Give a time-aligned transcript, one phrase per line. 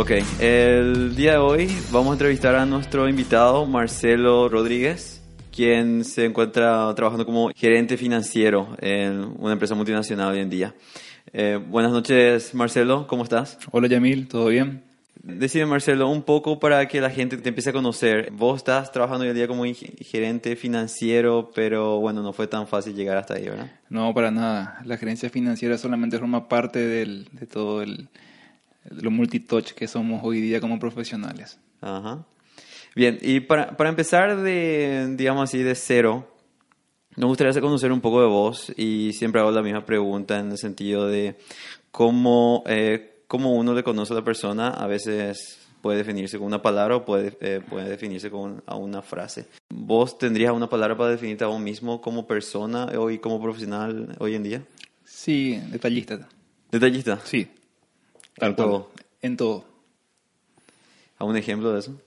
[0.00, 6.24] Ok, el día de hoy vamos a entrevistar a nuestro invitado Marcelo Rodríguez, quien se
[6.24, 10.74] encuentra trabajando como gerente financiero en una empresa multinacional hoy en día.
[11.32, 13.58] Eh, buenas noches, Marcelo, ¿cómo estás?
[13.72, 14.84] Hola, Yamil, ¿todo bien?
[15.20, 18.30] Decime, Marcelo, un poco para que la gente te empiece a conocer.
[18.30, 22.94] Vos estás trabajando hoy en día como gerente financiero, pero bueno, no fue tan fácil
[22.94, 23.72] llegar hasta ahí, ¿verdad?
[23.90, 24.78] No, para nada.
[24.84, 28.08] La gerencia financiera solamente forma parte del, de todo el
[28.90, 31.58] lo multitouch que somos hoy día como profesionales.
[31.80, 32.24] Ajá.
[32.94, 36.26] Bien, y para, para empezar de, digamos así, de cero,
[37.16, 40.58] nos gustaría conocer un poco de vos y siempre hago la misma pregunta en el
[40.58, 41.36] sentido de
[41.90, 46.62] cómo, eh, cómo uno le conoce a la persona, a veces puede definirse con una
[46.62, 49.46] palabra o puede, eh, puede definirse con a una frase.
[49.70, 54.34] ¿Vos tendrías una palabra para definirte a vos mismo como persona y como profesional hoy
[54.34, 54.62] en día?
[55.04, 56.28] Sí, detallista.
[56.70, 57.20] ¿Detallista?
[57.24, 57.48] Sí.
[58.40, 58.90] En todo.
[59.22, 59.64] En todo.
[61.18, 62.00] ¿A un ejemplo de eso?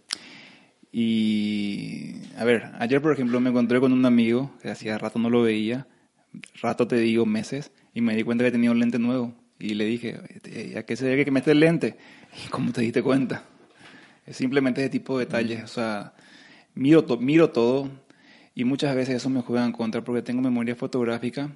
[0.92, 5.30] Y, a ver, ayer por ejemplo me encontré con un amigo que hacía rato no
[5.30, 5.88] lo veía,
[6.62, 9.34] rato te digo meses, y me di cuenta que tenía un lente nuevo.
[9.60, 10.20] Y le dije,
[10.78, 11.98] ¿a qué se debe que me el lente?
[12.46, 13.44] ¿Y cómo te diste cuenta?
[14.26, 15.64] Es simplemente ese tipo de detalles.
[15.64, 16.14] O sea,
[16.74, 17.90] miro, miro todo
[18.56, 21.52] y muchas veces eso me juega en contra porque tengo memoria fotográfica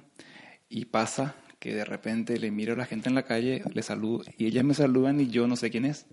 [0.68, 4.24] y pasa que de repente le miro a la gente en la calle, le saludo
[4.38, 6.06] y ellas me saludan y yo no sé quién es.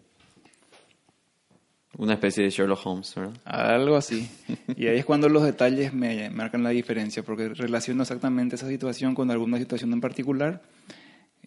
[1.95, 3.33] Una especie de Sherlock Holmes, ¿verdad?
[3.45, 4.27] Algo así.
[4.75, 9.13] Y ahí es cuando los detalles me marcan la diferencia, porque relaciono exactamente esa situación
[9.13, 10.63] con alguna situación en particular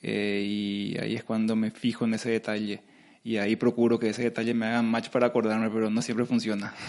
[0.03, 2.83] eh, y ahí es cuando me fijo en ese detalle.
[3.25, 6.73] Y ahí procuro que ese detalle me haga match para acordarme, pero no siempre funciona.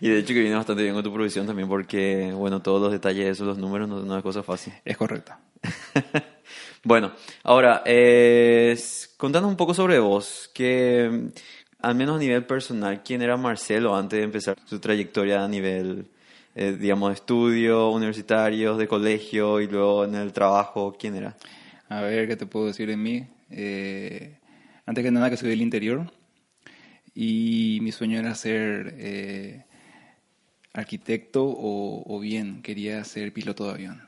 [0.00, 2.92] Y de hecho que viene bastante bien con tu provisión también, porque, bueno, todos los
[2.92, 4.72] detalles, esos, los números, no, no es cosa fácil.
[4.84, 5.32] Es correcto.
[6.84, 7.12] bueno,
[7.42, 8.78] ahora, eh,
[9.16, 11.30] contando un poco sobre vos, que
[11.80, 16.06] al menos a nivel personal, ¿quién era Marcelo antes de empezar su trayectoria a nivel,
[16.54, 20.96] eh, digamos, estudio, universitario, de colegio y luego en el trabajo?
[20.98, 21.36] ¿Quién era?
[21.88, 23.26] A ver, ¿qué te puedo decir de mí?
[23.50, 24.38] Eh,
[24.84, 26.10] antes que nada que soy del interior
[27.14, 29.64] y mi sueño era ser eh,
[30.72, 34.05] arquitecto o, bien quería ser piloto de avión.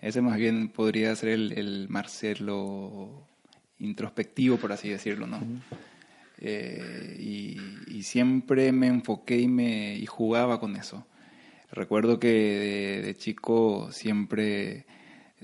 [0.00, 3.26] Ese más bien podría ser el, el Marcelo
[3.78, 5.40] introspectivo, por así decirlo, ¿no?
[6.38, 11.06] Eh, y, y, siempre me enfoqué y, me, y jugaba con eso.
[11.70, 14.86] Recuerdo que de, de chico siempre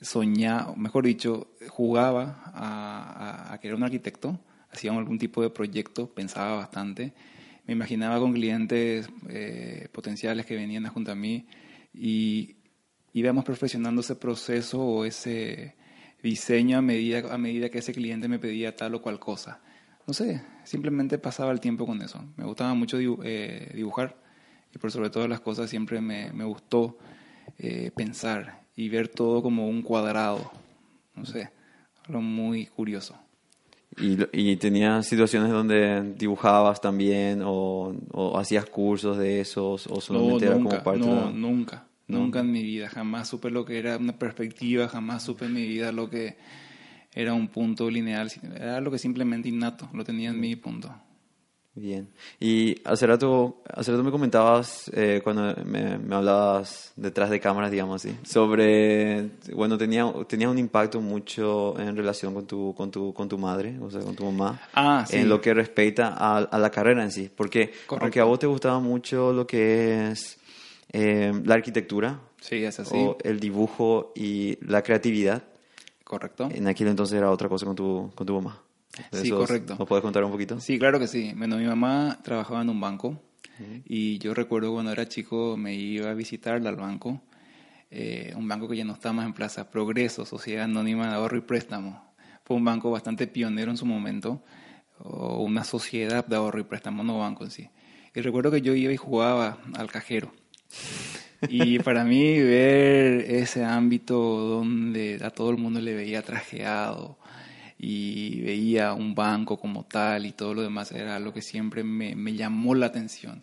[0.00, 4.40] soñaba, mejor dicho, jugaba a, a, a que era un arquitecto,
[4.70, 7.12] hacía algún tipo de proyecto, pensaba bastante,
[7.66, 11.46] me imaginaba con clientes eh, potenciales que venían junto a mí
[11.92, 12.55] y
[13.16, 15.74] íbamos perfeccionando ese proceso o ese
[16.22, 19.60] diseño a medida, a medida que ese cliente me pedía tal o cual cosa.
[20.06, 22.22] No sé, simplemente pasaba el tiempo con eso.
[22.36, 24.16] Me gustaba mucho eh, dibujar
[24.74, 26.98] y por sobre todas las cosas siempre me, me gustó
[27.58, 30.50] eh, pensar y ver todo como un cuadrado.
[31.14, 31.50] No sé,
[32.06, 33.18] algo muy curioso.
[33.98, 40.44] ¿Y, y tenías situaciones donde dibujabas también o, o, hacías cursos de esos o solamente
[40.44, 41.32] no, era como parte no, de...
[41.32, 41.85] nunca.
[42.06, 42.88] Nunca en mi vida.
[42.88, 46.36] Jamás supe lo que era una perspectiva, jamás supe en mi vida lo que
[47.12, 48.30] era un punto lineal.
[48.54, 50.94] Era algo que simplemente innato, lo tenía en mi punto.
[51.78, 52.08] Bien.
[52.40, 57.70] Y hace rato, hace rato me comentabas, eh, cuando me, me, hablabas detrás de cámaras,
[57.70, 63.12] digamos así, sobre, bueno, tenía, tenía un impacto mucho en relación con tu, con tu,
[63.12, 65.18] con tu madre, o sea, con tu mamá, ah, sí.
[65.18, 67.30] en lo que respecta a, a, la carrera en sí.
[67.34, 68.04] Porque Correcto.
[68.06, 70.38] aunque a vos te gustaba mucho lo que es
[70.92, 72.94] eh, la arquitectura, sí, es así.
[72.96, 75.44] o el dibujo y la creatividad,
[76.06, 76.48] Correcto.
[76.52, 78.62] En aquel entonces era otra cosa con tu, con tu mamá.
[79.10, 79.74] Sí, Eso, correcto.
[79.76, 80.60] ¿Nos puedes contar un poquito?
[80.60, 81.32] Sí, claro que sí.
[81.36, 83.20] Bueno, mi mamá trabajaba en un banco
[83.84, 87.22] y yo recuerdo cuando era chico me iba a visitarla al banco,
[87.90, 91.38] eh, un banco que ya no está más en Plaza Progreso, Sociedad Anónima de Ahorro
[91.38, 92.14] y Préstamo.
[92.44, 94.44] Fue un banco bastante pionero en su momento,
[94.98, 97.68] o una sociedad de ahorro y préstamo, no banco en sí.
[98.14, 100.32] Y recuerdo que yo iba y jugaba al cajero.
[101.48, 107.18] Y para mí ver ese ámbito donde a todo el mundo le veía trajeado
[107.78, 112.14] y veía un banco como tal y todo lo demás era lo que siempre me,
[112.34, 113.42] llamó la atención.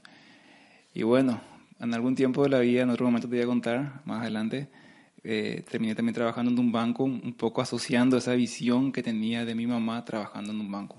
[0.93, 1.41] Y bueno,
[1.79, 4.69] en algún tiempo de la vida, en otro momento te voy a contar más adelante,
[5.23, 9.55] eh, terminé también trabajando en un banco, un poco asociando esa visión que tenía de
[9.55, 10.97] mi mamá trabajando en un banco.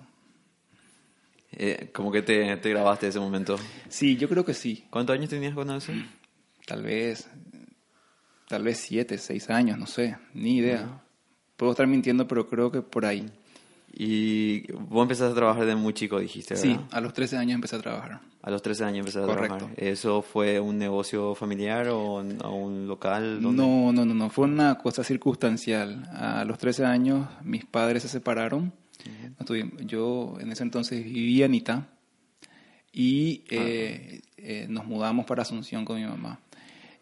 [1.56, 3.56] Eh, como que te, te grabaste ese momento.
[3.88, 4.84] Sí, yo creo que sí.
[4.90, 5.92] ¿Cuántos años tenías cuando eso?
[6.66, 7.28] Tal vez,
[8.48, 11.00] tal vez siete, seis años, no sé, ni idea.
[11.56, 13.26] Puedo estar mintiendo, pero creo que por ahí.
[13.96, 16.68] Y vos empezaste a trabajar de muy chico, dijiste, ¿verdad?
[16.68, 18.20] Sí, a los 13 años empecé a trabajar.
[18.42, 19.56] A los 13 años empezaste a Correcto.
[19.58, 19.84] trabajar.
[19.84, 23.40] ¿Eso fue un negocio familiar o o un local?
[23.40, 23.62] ¿Dónde?
[23.62, 26.08] No, no, no, no, fue una cosa circunstancial.
[26.12, 28.72] A los 13 años mis padres se separaron.
[29.86, 31.88] Yo en ese entonces vivía en Itá
[32.92, 36.40] y eh, eh, nos mudamos para Asunción con mi mamá.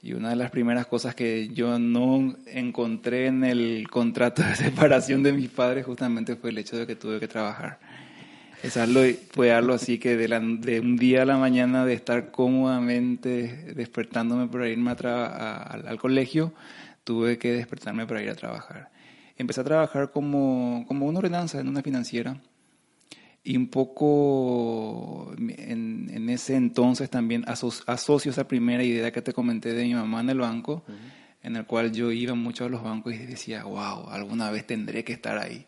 [0.02, 5.22] Y una de las primeras cosas que yo no encontré en el contrato de separación
[5.22, 7.78] de mis padres justamente fue el hecho de que tuve que trabajar.
[8.64, 9.00] Es algo,
[9.32, 13.72] fue algo así que de, la- de un día a la mañana de estar cómodamente
[13.75, 16.52] despertándome para irme a a- al, al colegio,
[17.04, 18.90] tuve que despertarme para ir a trabajar.
[19.43, 22.41] Empecé a trabajar como, como una ordenanza en una financiera
[23.44, 29.33] y un poco en, en ese entonces también aso- asocio esa primera idea que te
[29.33, 30.85] comenté de mi mamá en el banco,
[31.43, 35.03] en el cual yo iba mucho a los bancos y decía, wow, alguna vez tendré
[35.03, 35.67] que estar ahí.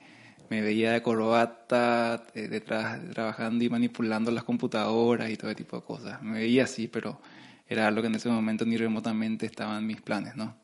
[0.51, 5.77] Me veía de corbata, eh, detrás, trabajando y manipulando las computadoras y todo ese tipo
[5.77, 6.23] de cosas.
[6.23, 7.21] Me veía así, pero
[7.69, 10.55] era algo que en ese momento ni remotamente estaba en mis planes, ¿no?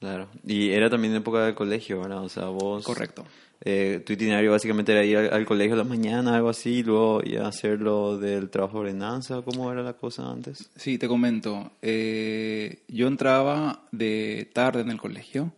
[0.00, 0.28] Claro.
[0.44, 2.22] Y era también época del colegio, ¿verdad?
[2.22, 2.84] O sea, vos...
[2.84, 3.24] Correcto.
[3.60, 6.82] Eh, tu itinerario básicamente era ir al, al colegio a la mañana, algo así, y
[6.84, 9.42] luego ir a hacer lo del trabajo de ordenanza.
[9.42, 10.70] ¿Cómo era la cosa antes?
[10.76, 11.72] Sí, te comento.
[11.82, 15.52] Eh, yo entraba de tarde en el colegio,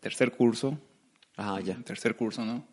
[0.00, 0.78] tercer curso,
[1.36, 1.76] Ah, ya.
[1.84, 2.66] tercer curso, ¿no?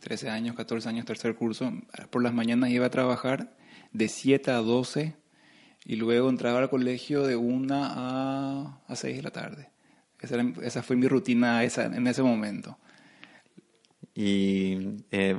[0.00, 1.72] 13 años, 14 años, tercer curso.
[2.10, 3.56] Por las mañanas iba a trabajar
[3.92, 5.16] de 7 a 12
[5.86, 9.70] y luego entraba al colegio de 1 a, a 6 de la tarde.
[10.20, 12.76] Esa, era- esa fue mi rutina esa, en ese momento.
[14.14, 14.76] Y
[15.12, 15.38] eh,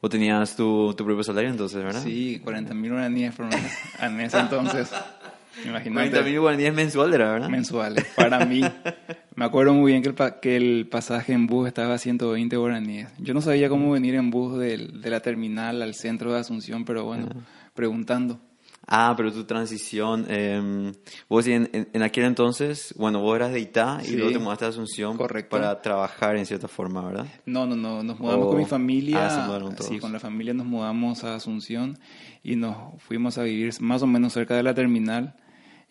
[0.00, 2.02] vos tenías tu, tu propio salario entonces, ¿verdad?
[2.02, 4.90] Sí, 40 mil guaraníes por mes en ese entonces.
[5.64, 6.10] Imagínate.
[6.10, 7.48] 40 mil guaraníes mensual era, ¿verdad?
[7.48, 8.04] mensuales.
[8.16, 8.62] Para mí,
[9.36, 13.08] me acuerdo muy bien que el, que el pasaje en bus estaba a 120 guaraníes.
[13.18, 16.84] Yo no sabía cómo venir en bus del- de la terminal al centro de Asunción,
[16.84, 17.28] pero bueno,
[17.74, 18.40] preguntando.
[18.86, 20.92] Ah, pero tu transición, eh,
[21.28, 24.64] vos en, en, en aquel entonces, bueno, vos eras de Itá y luego te mudaste
[24.64, 25.50] a Asunción Correcto.
[25.56, 27.26] para trabajar en cierta forma, ¿verdad?
[27.46, 28.50] No, no, no, nos mudamos Oh.
[28.50, 29.26] con mi familia.
[29.26, 29.86] Ah, se mudaron todos.
[29.88, 31.98] sí, con la familia nos mudamos a Asunción
[32.42, 35.36] y nos fuimos a vivir más o menos cerca de la terminal.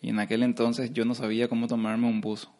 [0.02, 2.50] Y en aquel entonces yo no sabía cómo tomarme un bus.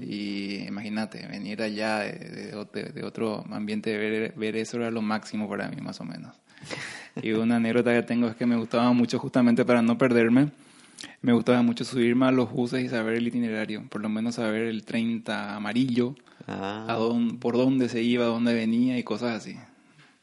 [0.00, 5.02] Y imagínate, venir allá de, de- de- de otro ambiente, ver, ver eso era lo
[5.02, 6.40] máximo para mí, más o menos.
[7.22, 10.50] Y una anécdota que tengo es que me gustaba mucho, justamente para no perderme,
[11.20, 14.62] me gustaba mucho subirme a los buses y saber el itinerario, por lo menos saber
[14.62, 16.14] el 30 amarillo,
[16.48, 19.56] Ah, a dónde, por dónde se iba, dónde venía y cosas así.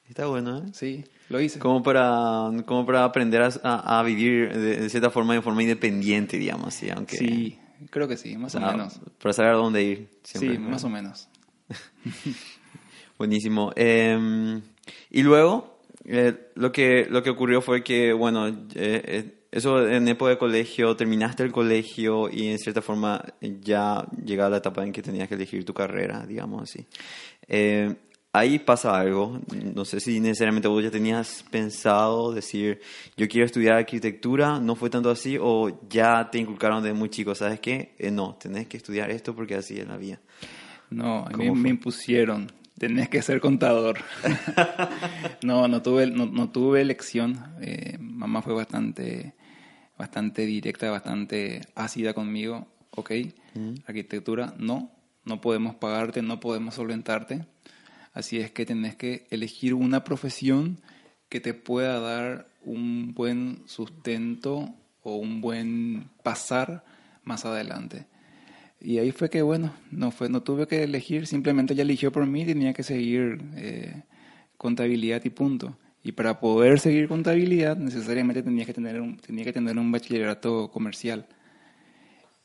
[0.10, 0.63] está bueno, ¿eh?
[0.74, 1.60] Sí, lo hice.
[1.60, 5.62] Como para, como para aprender a, a- a vivir de, de cierta forma, de forma
[5.62, 7.15] independiente, digamos, sí, aunque...
[7.17, 7.58] Sí,
[7.89, 9.00] creo que sí, más o o menos.
[9.22, 10.10] Para saber a dónde ir.
[10.24, 11.29] Siempre, Sí, más o menos.
[13.17, 13.72] Buenísimo.
[13.75, 14.60] Eh,
[15.12, 20.08] y luego, eh, lo, que, lo que ocurrió fue que, bueno, eh, eh, eso en
[20.08, 24.91] época de colegio, terminaste el colegio y en cierta forma ya llegaba la etapa en
[24.91, 26.86] que tenías que elegir tu carrera, digamos así.
[27.48, 27.96] Eh,
[28.32, 29.39] ahí pasa algo,
[29.74, 32.79] no sé si necesariamente vos ya tenías pensado decir,
[33.18, 37.34] yo quiero estudiar arquitectura, no fue tanto así, o ya te inculcaron desde muy chico,
[37.34, 37.96] ¿sabes qué?
[37.98, 40.20] Eh, no, tenés que estudiar esto porque así es la vida.
[40.91, 42.51] No, a mí me impusieron.
[42.80, 44.00] Tenés que ser contador.
[45.44, 47.56] no, no tuve, no, no tuve elección.
[47.62, 49.36] Eh, mamá fue bastante,
[49.98, 52.68] bastante directa, bastante ácida conmigo.
[52.92, 53.12] Ok,
[53.86, 54.92] arquitectura, no.
[55.26, 57.46] No podemos pagarte, no podemos solventarte.
[58.14, 60.82] Así es que tenés que elegir una profesión
[61.28, 66.84] que te pueda dar un buen sustento o un buen pasar
[67.24, 68.08] más adelante.
[68.82, 72.26] Y ahí fue que, bueno, no, fue, no tuve que elegir, simplemente ella eligió por
[72.26, 74.04] mí, tenía que seguir eh,
[74.58, 75.78] contabilidad y punto.
[76.02, 80.72] Y para poder seguir contabilidad, necesariamente tenía que tener un, tenía que tener un bachillerato
[80.72, 81.28] comercial.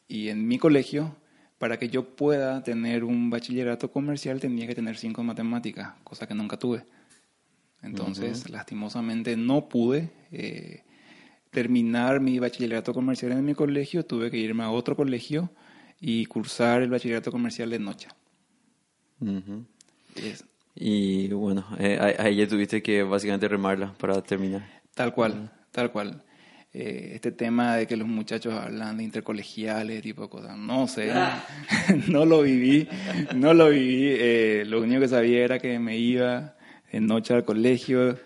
[0.09, 1.17] Y en mi colegio,
[1.59, 6.35] para que yo pueda tener un bachillerato comercial, tenía que tener cinco matemáticas, cosa que
[6.35, 6.85] nunca tuve.
[7.81, 10.83] Entonces, lastimosamente, no pude eh,
[11.50, 15.50] terminar mi bachillerato comercial en mi colegio, tuve que irme a otro colegio
[16.00, 18.08] y cursar el bachillerato comercial de noche.
[20.74, 24.82] Y bueno, eh, ahí ya tuviste que básicamente remarla para terminar.
[24.94, 26.22] Tal cual, tal cual.
[26.72, 31.12] Eh, este tema de que los muchachos hablan de intercolegiales, tipo de cosas, no sé,
[32.08, 32.88] no lo viví,
[33.36, 34.08] no lo viví.
[34.18, 36.56] Eh, lo único que sabía era que me iba
[36.90, 38.18] en noche al colegio,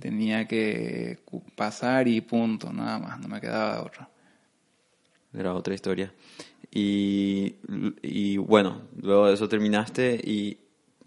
[0.00, 1.18] tenía que
[1.54, 4.08] pasar y punto, nada más, no me quedaba otra.
[5.32, 6.12] Era otra historia.
[6.76, 7.54] Y,
[8.02, 10.58] y bueno, luego de eso terminaste y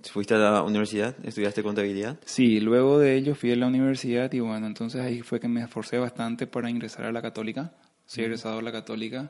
[0.09, 2.17] fuiste a la universidad, estudiaste contabilidad.
[2.24, 5.62] Sí, luego de ello fui a la universidad y bueno, entonces ahí fue que me
[5.62, 7.74] esforcé bastante para ingresar a la católica.
[8.05, 9.29] Soy egresado a la católica.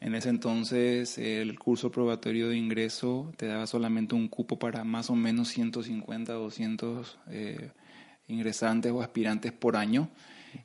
[0.00, 5.10] En ese entonces el curso probatorio de ingreso te daba solamente un cupo para más
[5.10, 7.70] o menos 150, 200 eh,
[8.26, 10.10] ingresantes o aspirantes por año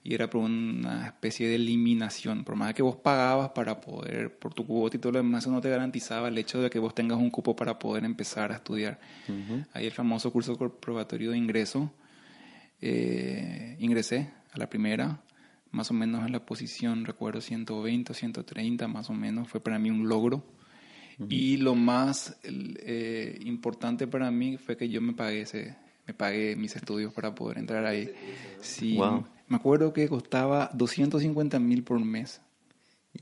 [0.04, 2.44] y era por una especie de eliminación.
[2.44, 5.52] Por más que vos pagabas para poder, por tu cupo y todo lo demás, eso
[5.52, 8.56] no te garantizaba el hecho de que vos tengas un cupo para poder empezar a
[8.56, 9.00] estudiar.
[9.74, 11.92] Ahí el famoso curso probatorio de ingreso.
[12.82, 15.22] Eh, ingresé a la primera,
[15.72, 19.80] más o menos en la posición, recuerdo, 120 o 130, más o menos, fue para
[19.80, 20.44] mí un logro.
[21.30, 26.56] Y lo más eh, importante para mí fue que yo me pagué ese, me pagué
[26.56, 28.10] mis estudios para poder entrar ahí.
[28.62, 29.00] Sí,
[29.54, 32.42] me acuerdo que costaba 250 mil por mes.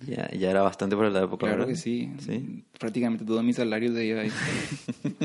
[0.07, 1.45] Ya, ya era bastante para la época.
[1.45, 2.09] Claro que sí.
[2.79, 4.31] Prácticamente todo mi salario se iba ahí.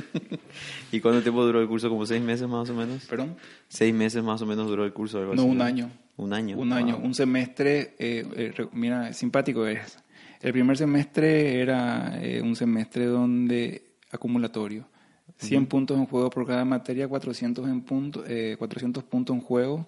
[0.90, 1.88] ¿Y cuánto tiempo duró el curso?
[1.88, 3.04] ¿Como seis meses más o menos?
[3.06, 3.36] ¿Perdón?
[3.68, 5.32] Seis meses más o menos duró el curso.
[5.32, 5.88] no, un año.
[6.16, 6.58] Un año.
[6.58, 6.98] Un año.
[6.98, 10.00] Un semestre, eh, eh, mira, simpático es.
[10.40, 14.88] El primer semestre era eh, un semestre donde acumulatorio.
[15.36, 18.24] 100 puntos en juego por cada materia, 400, en punto,
[18.58, 19.86] 400 puntos en juego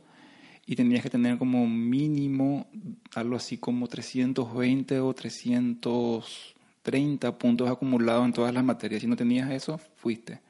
[0.71, 2.69] y tendrías que tener como mínimo
[3.15, 9.01] algo así como 320 o 330 puntos acumulados en todas las materias.
[9.01, 10.43] Si no tenías eso, fuiste.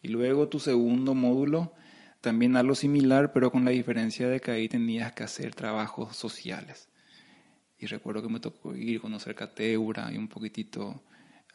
[0.00, 1.74] Y luego tu segundo módulo,
[2.22, 6.88] también algo similar, pero con la diferencia de que ahí tenías que hacer trabajos sociales.
[7.78, 11.02] Y recuerdo que me tocó ir, conocer Cateura y un poquitito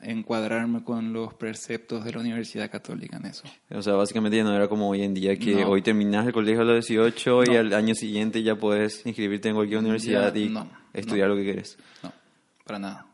[0.01, 3.43] encuadrarme con los preceptos de la Universidad Católica en eso.
[3.69, 6.61] O sea, básicamente ya no era como hoy en día que hoy terminas el colegio
[6.61, 10.53] a los 18 y al año siguiente ya puedes inscribirte en cualquier universidad y
[10.93, 11.77] estudiar lo que quieres.
[12.03, 12.11] No,
[12.63, 13.05] para nada.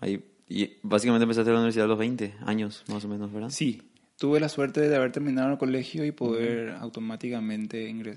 [0.00, 3.48] Ahí, y básicamente empezaste la universidad a los 20 años, más o menos, ¿verdad?
[3.50, 3.82] Sí.
[4.18, 8.16] Tuve la suerte de haber terminado el colegio y poder automáticamente eh,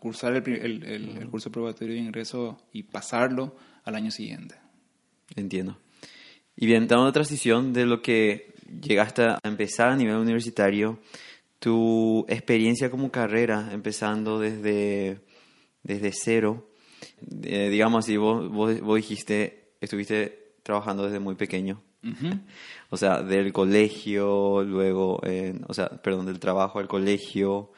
[0.00, 4.54] cursar el, el, el curso probatorio de ingreso y pasarlo al año siguiente.
[5.34, 5.78] Entiendo.
[6.56, 10.98] Y bien, dando la transición de lo que llegaste a empezar a nivel universitario,
[11.58, 15.20] tu experiencia como carrera, empezando desde,
[15.82, 16.68] desde cero,
[17.44, 21.82] eh, digamos así, vos, vos, dijiste, estuviste trabajando desde muy pequeño.
[22.90, 25.18] O sea, del colegio, luego,
[25.66, 27.72] o sea, perdón, del trabajo al colegio.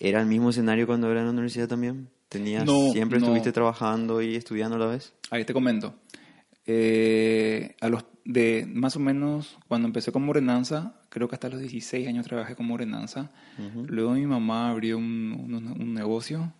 [0.00, 2.08] ¿Era el mismo escenario cuando era en la universidad también?
[2.28, 5.12] ¿Tenías, ¿Siempre estuviste trabajando y estudiando a la vez?
[5.30, 5.94] Ahí te comento.
[6.66, 11.60] Eh, a los de más o menos cuando empecé con Morenanza, creo que hasta los
[11.60, 13.30] 16 años trabajé con Morenanza.
[13.86, 16.52] Luego mi mamá abrió un, negocio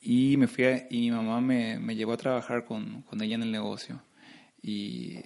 [0.00, 3.42] y me fui y mi mamá me, me llevó a trabajar con, con, ella en
[3.42, 4.02] el negocio.
[4.62, 5.20] Y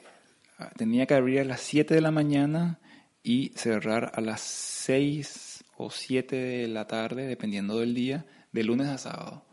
[0.58, 2.78] ah, tenía que abrir a las 7 de la mañana
[3.24, 8.86] y cerrar a las 6 o 7 de la tarde, dependiendo del día, de lunes
[8.86, 9.44] a sábado.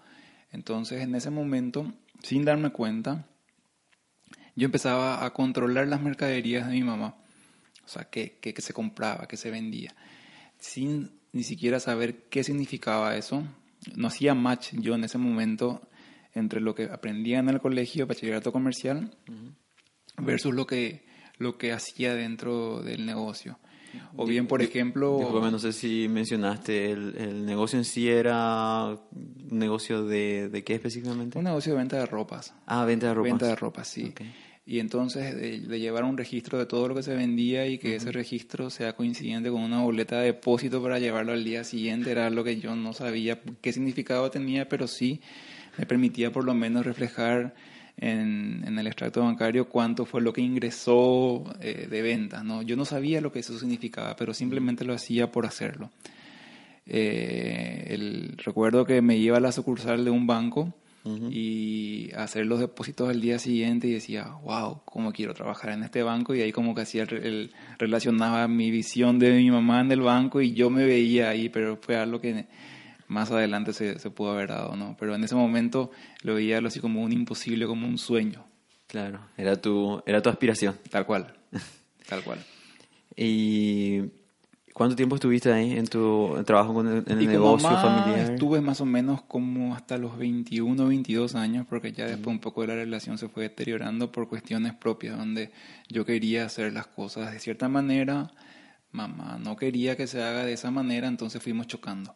[0.52, 3.28] Entonces en ese momento, sin darme cuenta,
[4.56, 7.16] yo empezaba a controlar las mercaderías de mi mamá.
[7.84, 9.94] O sea, qué, qué, se compraba, qué se vendía.
[10.58, 13.44] Sin ni siquiera saber qué significaba eso.
[13.96, 15.88] No hacía match yo en ese momento
[16.34, 19.16] entre lo que aprendía en el colegio, bachillerato comercial,
[20.18, 21.06] versus lo que,
[21.38, 23.60] lo que hacía dentro del negocio.
[24.18, 25.20] O bien, por ejemplo...
[25.50, 30.74] no sé si mencionaste, el, el, negocio en sí era un negocio de, de qué
[30.74, 31.38] específicamente?
[31.38, 32.54] Un negocio de venta de ropas.
[32.66, 33.32] Ah, venta de ropas.
[33.32, 34.14] Venta de ropas, sí
[34.66, 38.12] y entonces de, llevar un registro de todo lo que se vendía y que ese
[38.12, 42.44] registro sea coincidente con una boleta de depósito para llevarlo al día siguiente era lo
[42.44, 45.22] que yo no sabía qué significado tenía, pero sí
[45.78, 47.54] me permitía por lo menos reflejar
[47.98, 52.44] en, en el extracto bancario cuánto fue lo que ingresó eh, de ventas.
[52.44, 52.62] ¿no?
[52.62, 55.92] Yo no sabía lo que eso significaba, pero simplemente lo hacía por hacerlo.
[56.88, 60.74] Eh, el, recuerdo que me iba a la sucursal de un banco
[61.30, 66.02] y hacer los depósitos al día siguiente y decía, wow, cómo quiero trabajar en este
[66.02, 70.02] banco y ahí como que hacía el, relacionaba mi visión de mi mamá en el
[70.02, 72.48] banco y yo me veía ahí, pero fue algo que
[73.08, 74.98] más adelante se, se pudo haber dado, ¿no?
[75.00, 75.92] Pero en ese momento
[76.24, 78.44] lo veía así como un imposible, como un sueño.
[78.88, 80.76] Claro, era tu, era tu aspiración.
[80.90, 81.34] Tal cual,
[82.08, 82.40] tal cual.
[83.18, 84.02] Y
[84.76, 88.34] ¿Cuánto tiempo estuviste ahí en tu trabajo con el, en el negocio familiar?
[88.34, 92.60] Estuve más o menos como hasta los 21, 22 años, porque ya después un poco
[92.60, 95.52] de la relación se fue deteriorando por cuestiones propias, donde
[95.88, 98.34] yo quería hacer las cosas de cierta manera,
[98.92, 102.14] mamá no quería que se haga de esa manera, entonces fuimos chocando.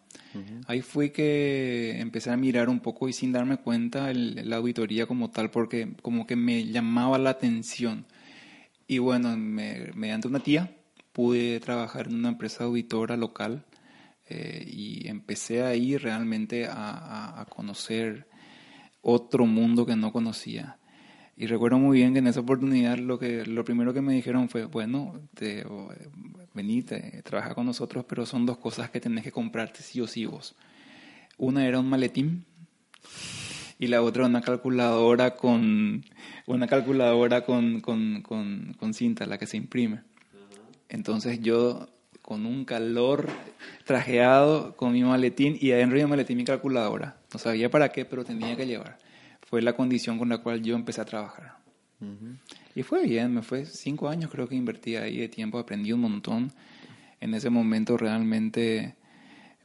[0.67, 5.29] Ahí fue que empecé a mirar un poco y sin darme cuenta la auditoría como
[5.29, 8.05] tal, porque como que me llamaba la atención.
[8.85, 10.75] Y bueno, me, mediante una tía,
[11.19, 13.65] pude trabajar en una empresa auditora local
[14.29, 18.29] eh, y empecé ahí realmente a, conocer
[19.01, 20.79] otro mundo que no conocía.
[21.35, 24.47] Y recuerdo muy bien que en esa oportunidad lo, que, lo primero que me dijeron
[24.47, 25.65] fue, bueno, te,
[26.53, 30.25] venite, trabaja con nosotros, pero son dos cosas que tenés que comprarte sí o sí
[30.25, 30.55] vos.
[31.37, 32.45] Una era un maletín
[33.77, 36.01] y la otra una calculadora con
[36.45, 40.03] una calculadora con, con, con cinta, la que se imprime.
[40.89, 41.87] Entonces yo
[42.21, 43.27] con un calor
[43.85, 47.17] trajeado con mi maletín y adentro de mi maletín mi calculadora.
[47.33, 48.97] No sabía para qué, pero tenía que llevar.
[49.41, 51.57] Fue la condición con la cual yo empecé a trabajar.
[52.75, 56.01] Y fue bien, me fue cinco años creo que invertí ahí de tiempo, aprendí un
[56.01, 56.51] montón.
[57.19, 58.95] En ese momento realmente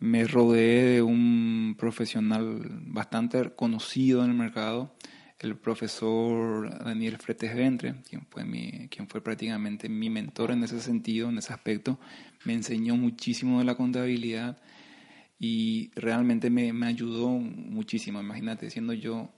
[0.00, 4.94] me rodeé de un profesional bastante conocido en el mercado
[5.44, 10.80] el profesor Daniel Fretes Ventre, quien fue, mi, quien fue prácticamente mi mentor en ese
[10.80, 11.98] sentido, en ese aspecto,
[12.44, 14.58] me enseñó muchísimo de la contabilidad
[15.38, 18.20] y realmente me, me ayudó muchísimo.
[18.20, 19.30] Imagínate, siendo yo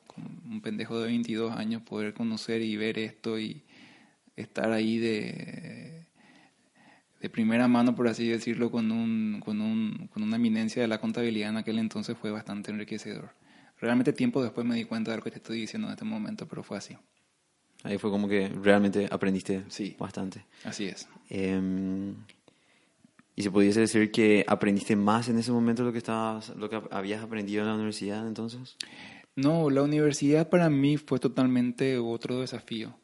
[0.49, 3.63] un pendejo de 22 años, poder conocer y ver esto y
[4.37, 6.07] estar ahí de,
[7.21, 11.01] de primera mano, por así decirlo, con, un, con, un, con una eminencia de la
[11.01, 13.31] contabilidad en aquel entonces fue bastante enriquecedor.
[13.81, 16.47] Realmente tiempo después me di cuenta de lo que te estoy diciendo en este momento,
[16.47, 16.97] pero fue así.
[17.83, 20.45] Ahí fue como que realmente aprendiste sí, bastante.
[20.65, 21.09] Así es.
[21.29, 22.15] Em,
[23.35, 26.81] ¿Y se pudiese decir que aprendiste más en ese momento lo que, estabas, lo que
[26.91, 28.77] habías aprendido en la universidad entonces?
[29.37, 32.95] No, la universidad para mí fue totalmente otro desafío.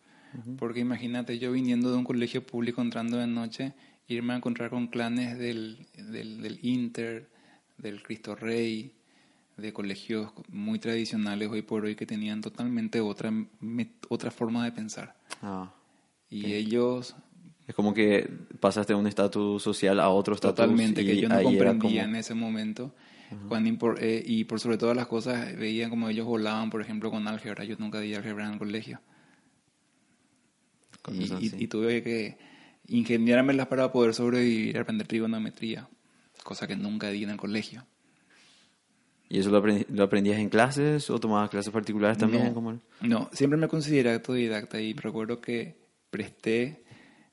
[0.59, 3.75] Porque imagínate, yo viniendo de un colegio público entrando de noche,
[4.09, 7.29] irme a encontrar con clanes del, del, del Inter,
[7.77, 8.95] del Cristo Rey,
[9.57, 13.33] de colegios muy tradicionales hoy por hoy que tenían totalmente otra,
[14.09, 15.15] otra forma de pensar.
[15.43, 15.73] Ah,
[16.29, 17.15] y ellos...
[17.67, 20.57] Es como que pasaste de un estatus social a otro estatus.
[20.57, 22.95] Totalmente, que yo no comprendía en ese momento.
[23.49, 27.29] cuando, eh, y por sobre todas las cosas, veían como ellos volaban, por ejemplo, con
[27.29, 27.65] álgebra.
[27.65, 29.01] Yo nunca di álgebra en el colegio.
[31.11, 32.39] Y, y, tuve que
[32.87, 35.89] ingeniármelas para poder sobrevivir, aprender trigonometría,
[36.45, 37.85] cosa que nunca di en el colegio.
[39.33, 42.53] ¿Y eso lo, aprendías en clases o tomabas clases particulares también?
[42.53, 45.75] No, no, siempre me consideré autodidacta y recuerdo que
[46.11, 46.85] presté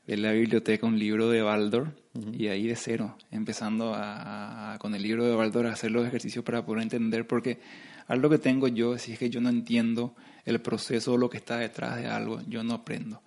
[0.07, 1.91] de la biblioteca un libro de Baldor
[2.31, 6.45] y ahí de cero, empezando a, con el libro de Baldor a hacer los ejercicios
[6.45, 7.59] para poder entender, porque
[8.07, 11.35] algo que tengo yo, si es que yo no entiendo el proceso o lo que
[11.35, 13.17] está detrás de algo, yo no aprendo.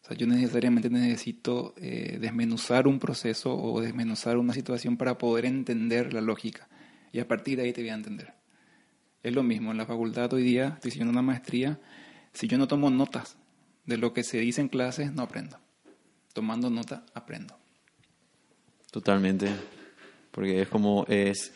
[0.00, 5.44] O sea, yo necesariamente necesito eh, desmenuzar un proceso o desmenuzar una situación para poder
[5.44, 6.68] entender la lógica
[7.12, 8.32] y a partir de ahí te voy a entender.
[9.22, 11.78] Es lo mismo, en la facultad hoy día, estoy haciendo una maestría,
[12.32, 13.36] si yo no tomo notas
[13.86, 15.58] de lo que se dice en clases, no aprendo.
[16.32, 17.56] Tomando nota, aprendo.
[18.90, 19.48] Totalmente,
[20.30, 21.52] porque es como es...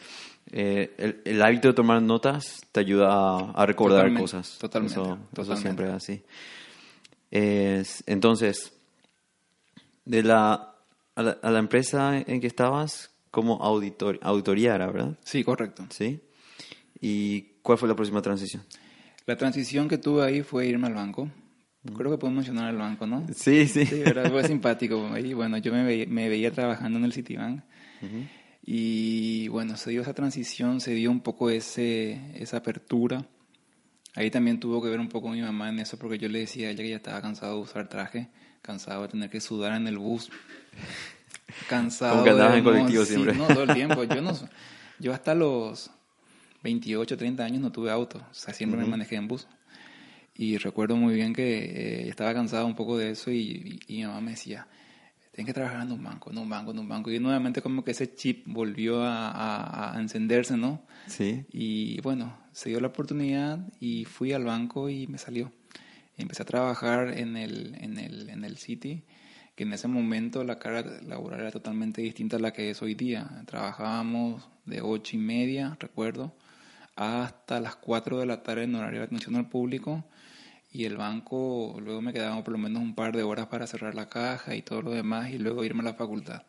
[0.52, 4.58] Eh, el, hábito de tomar notas te ayuda a, recordar cosas.
[4.60, 5.00] Totalmente.
[5.36, 6.22] Eso, siempre es así.
[7.32, 8.72] Es, entonces,
[10.04, 10.76] de la
[11.16, 15.14] a, la, a la empresa en que estabas, como auditor, auditoría ¿verdad?
[15.22, 15.84] Sí, correcto.
[15.90, 16.20] ¿Sí?
[17.02, 18.62] ¿Y cuál fue la próxima transición?
[19.26, 21.30] La transición que tuve ahí fue irme al banco.
[21.94, 23.26] Creo que puedo mencionar el banco, ¿no?
[23.34, 23.84] Sí, sí.
[23.84, 25.18] Sí, fue simpático.
[25.18, 27.62] Y bueno, yo me veía, me veía trabajando en el Citibank.
[28.62, 33.26] Y bueno, se dio esa transición, se dio un poco ese, esa apertura.
[34.14, 36.68] Ahí también tuvo que ver un poco mi mamá en eso, porque yo le decía
[36.68, 38.30] a ella que ya estaba cansado de usar traje,
[38.62, 40.30] cansado de tener que sudar en el bus
[41.68, 42.12] cansado.
[42.12, 43.34] Como que andabas en colectivo siempre.
[43.34, 44.04] no, todo el tiempo.
[44.04, 44.32] Yo, no,
[44.98, 45.90] yo hasta los
[46.62, 48.18] 28, 30 años no tuve auto.
[48.18, 49.46] O sea, siempre me manejé en bus.
[50.34, 51.58] Y recuerdo muy bien que
[52.04, 54.66] eh, estaba cansado un poco de eso y, y, y mi mamá me decía,
[55.32, 57.10] tienes que trabajar en un banco, en un banco, en un banco.
[57.10, 60.82] Y nuevamente como que ese chip volvió a, a- a encenderse, ¿no?
[61.06, 61.44] Sí.
[61.52, 65.50] Y bueno, se dio la oportunidad y fui al banco y me salió.
[66.18, 69.02] Empecé a trabajar en el, en el, en el City,
[69.56, 72.94] que en ese momento la carga laboral era totalmente distinta a la que es hoy
[72.94, 73.42] día.
[73.46, 76.34] Trabajábamos de ocho y media, recuerdo,
[76.94, 80.04] hasta las 4 de la tarde en horario de atención al público.
[80.72, 83.94] Y el banco, luego me quedaban por lo menos un par de horas para cerrar
[83.94, 86.42] la caja y todo lo demás y luego irme a la facultad.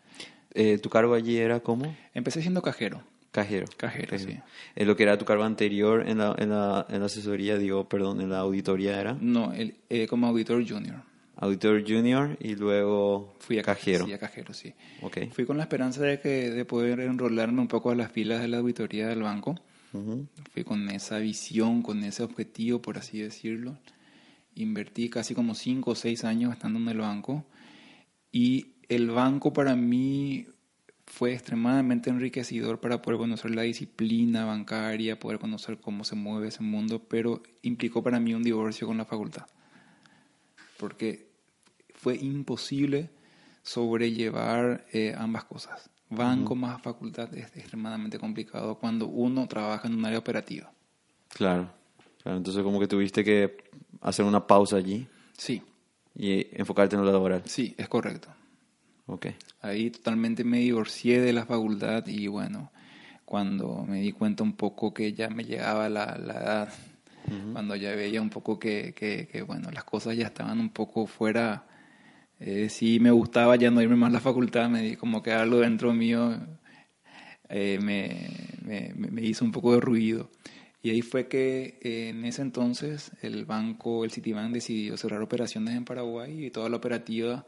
[0.54, 1.96] Eh, ¿Tu cargo allí era como?
[2.14, 3.04] Empecé siendo cajero.
[3.32, 3.68] Cajero.
[3.78, 4.38] Cajero, sí.
[4.76, 7.88] Eh, lo que era tu cargo anterior en la, en la, en la asesoría, digo,
[7.88, 11.07] perdón, en la auditoría era No, el, eh, como auditor junior.
[11.38, 14.06] Auditor junior y luego Fui a cajero.
[14.06, 14.74] Sí, a cajero, sí.
[15.02, 15.30] Ok.
[15.32, 18.48] Fui con la esperanza de que de poder enrolarme un poco a las filas de
[18.48, 19.56] la auditoría del banco.
[19.94, 20.28] Ujú.
[20.54, 23.78] Fui con esa visión, con ese objetivo, por así decirlo.
[24.56, 27.46] Invertí casi como cinco o seis años estando en el banco.
[28.32, 30.48] Y el banco para mí
[31.06, 36.64] fue extremadamente enriquecedor para poder conocer la disciplina bancaria, poder conocer cómo se mueve ese
[36.64, 39.46] mundo, pero implicó para mí un divorcio con la facultad.
[40.78, 41.27] Porque
[41.98, 43.10] fue imposible
[43.64, 45.90] sobrellevar eh, ambas cosas.
[46.10, 50.72] Banco más facultad es extremadamente complicado cuando uno trabaja en un área operativa.
[51.30, 51.70] Claro.
[52.24, 52.38] claro.
[52.38, 53.58] Entonces como que tuviste que
[54.02, 55.06] hacer una pausa allí
[55.38, 55.62] Sí,
[56.16, 57.42] y enfocarte en lo laboral.
[57.46, 58.30] sí, es correcto.
[59.06, 59.28] Ok.
[59.62, 62.72] Ahí totalmente me divorcié de la facultad y bueno,
[63.26, 66.74] cuando me di cuenta un poco que ya me llegaba la, la edad,
[67.52, 71.06] cuando ya veía un poco que, que, que, bueno, las cosas ya estaban un poco
[71.08, 71.66] fuera,
[72.40, 75.32] eh, sí me gustaba ya no irme más a la facultad, me di como que
[75.32, 76.38] algo dentro mío
[77.50, 78.30] eh, me,
[78.64, 80.30] me, me hizo un poco de ruido.
[80.84, 85.76] Y ahí fue que eh, en ese entonces el banco, el Citibank, decidió cerrar operaciones
[85.76, 87.46] en Paraguay y toda la operativa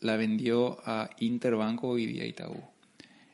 [0.00, 2.62] la vendió a Interbanco y vía Itaú.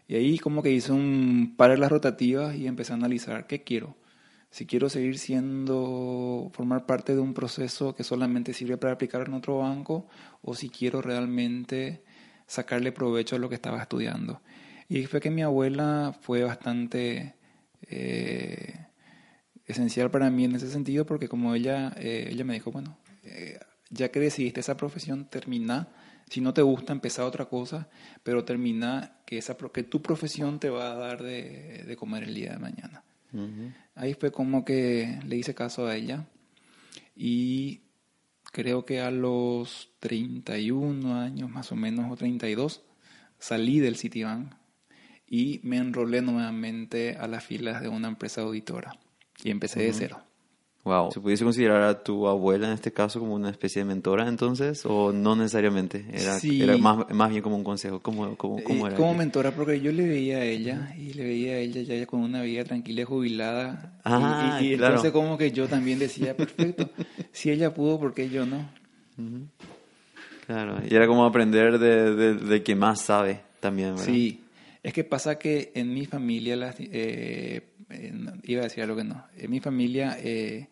[0.07, 3.63] Y ahí como que hice un par de las rotativas y empecé a analizar qué
[3.63, 3.97] quiero.
[4.53, 9.33] Si quiero seguir siendo, formar parte de un proceso que solamente sirve para aplicar en
[9.33, 10.07] otro banco
[10.43, 12.05] o si quiero realmente
[12.47, 14.43] sacarle provecho a lo que estaba estudiando.
[14.91, 17.35] Y fue que mi abuela fue bastante
[17.89, 18.87] eh,
[19.65, 23.59] esencial para mí en ese sentido porque como ella, eh, ella me dijo, bueno, eh,
[23.89, 25.89] ya que decidiste esa profesión, termina.
[26.29, 27.89] Si no te gusta, empezar otra cosa,
[28.23, 32.35] pero termina que, esa, que tu profesión te va a dar de, de comer el
[32.35, 33.03] día de mañana.
[33.33, 33.73] Ujú.
[33.95, 36.27] Ahí fue como que le hice caso a ella.
[37.15, 37.83] Y
[38.53, 42.83] creo que a los 31 años más o menos o 32
[43.39, 44.55] salí del Citibank
[45.27, 48.99] y me enrolé nuevamente a las filas de una empresa auditora.
[49.43, 50.23] Y empecé de cero.
[50.85, 51.13] Wow.
[51.13, 54.85] ¿Se pudiese considerar a tu abuela en este caso como una especie de mentora entonces?
[54.85, 56.05] ¿O no necesariamente?
[56.13, 56.61] Era, Sí.
[56.61, 58.01] era más, más bien como un consejo.
[58.01, 58.97] ¿Cómo, cómo, cómo Eh, era?
[58.97, 62.05] como que- mentora, porque yo le veía a ella y le veía a ella ya
[62.07, 63.93] con una vida tranquila y jubilada.
[63.99, 64.95] Y- Ah, y, y claro.
[64.95, 66.91] entonces como que yo también decía, perfecto,
[67.31, 68.69] si ella pudo, ¿por qué yo no?
[70.47, 70.81] Claro.
[70.89, 74.05] Y era como aprender de, de, de quien más sabe también, ¿verdad?
[74.07, 74.41] Sí,
[74.83, 78.97] es que pasa que en mi familia, las- eh, eh, no, iba a decir algo
[78.97, 80.69] que no, en mi familia, eh,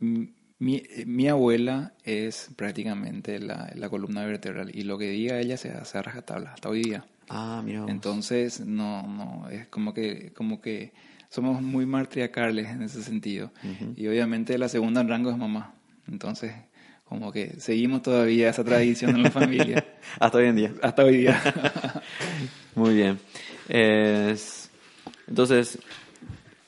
[0.00, 5.56] mi, eh, mi abuela es prácticamente la, la columna vertebral y lo que diga ella
[5.56, 7.04] se hace a rajatabla hasta hoy día.
[7.28, 7.84] Ah, mira.
[7.88, 10.92] Entonces, no, no, es como que, como que
[11.30, 13.50] somos muy matriarcales en ese sentido.
[13.96, 15.74] Y obviamente la segunda en rango es mamá.
[16.06, 16.52] Entonces,
[17.04, 19.84] como que seguimos todavía esa tradición en la familia
[20.20, 20.74] Hasta hoy en día.
[20.82, 21.40] hasta hoy día.
[22.74, 23.18] Muy bien.
[23.68, 24.70] Es-
[25.26, 25.78] entonces,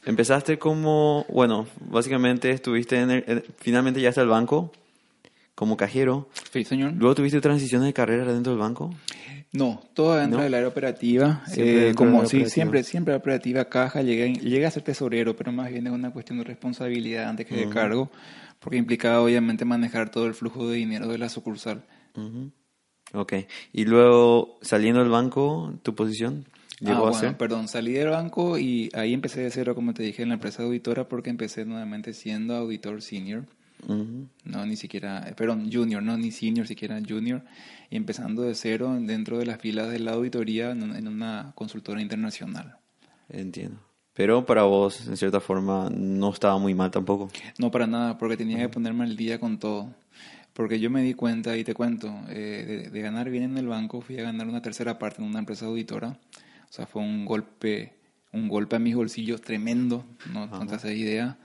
[0.07, 4.73] empezaste como, bueno, básicamente estuviste en el, en- finalmente ya está el banco
[5.55, 6.29] como cajero.
[6.53, 6.93] Sí, señor.
[6.95, 8.95] Luego tuviste transiciones de carrera dentro del banco.
[9.53, 10.45] No, todo dentro ¿No?
[10.45, 11.43] del área operativa.
[11.47, 12.51] Siempre eh, como área sí, operativa.
[12.55, 16.39] siempre, siempre operativa, caja, llegué, llegué a ser tesorero, pero más bien es una cuestión
[16.39, 18.11] de responsabilidad antes que de cargo,
[18.61, 21.85] porque implicaba obviamente manejar todo el flujo de dinero de la sucursal.
[22.17, 22.51] Ujú.
[23.15, 23.33] Ok.
[23.73, 26.45] Y luego, saliendo del banco, ¿tu posición
[26.81, 27.37] Ah, llegó a bueno, ser?
[27.37, 30.63] perdón, salí del banco y ahí empecé de cero, como te dije, en la empresa
[30.63, 33.45] auditora, porque empecé nuevamente siendo auditor senior.
[34.45, 37.43] No, ni siquiera, eh, perdón, junior, no, ni senior, siquiera junior,
[37.91, 41.53] y empezando de cero dentro de las filas de la auditoría en un- en una
[41.55, 42.77] consultora internacional.
[43.29, 43.79] Entiendo.
[44.15, 47.29] Pero para vos, en cierta forma, no estaba muy mal tampoco.
[47.59, 49.93] No para nada, porque tenía que ponerme al día con todo.
[50.55, 53.67] Porque yo me di cuenta, y te cuento, eh, de, de ganar bien en el
[53.67, 56.17] banco, fui a ganar una tercera parte en una empresa auditora.
[56.77, 57.95] Sea, fue un golpe,
[58.33, 61.39] un golpe a mis bolsillos tremendo, no haces idea.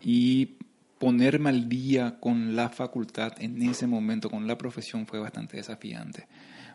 [0.00, 0.56] Y
[0.98, 6.26] ponerme al día con la facultad en ese momento, con la profesión, fue bastante desafiante.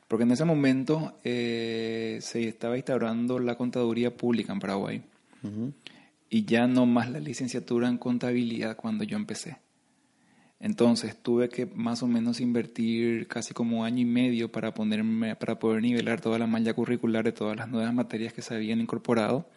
[0.07, 5.03] Porque en ese momento eh, se estaba instaurando la contaduría pública en Paraguay.
[6.29, 9.57] Y ya no más la licenciatura en contabilidad cuando yo empecé.
[10.59, 15.59] Entonces tuve que más o menos invertir casi como año y medio para, ponerme, para
[15.59, 19.47] poder nivelar toda la malla curricular de todas las nuevas materias que se habían incorporado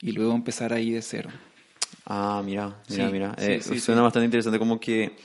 [0.00, 1.30] y luego empezar ahí de cero.
[2.06, 3.34] Ah, mira, mira, mira.
[3.38, 5.16] Eh, suena bastante interesante como que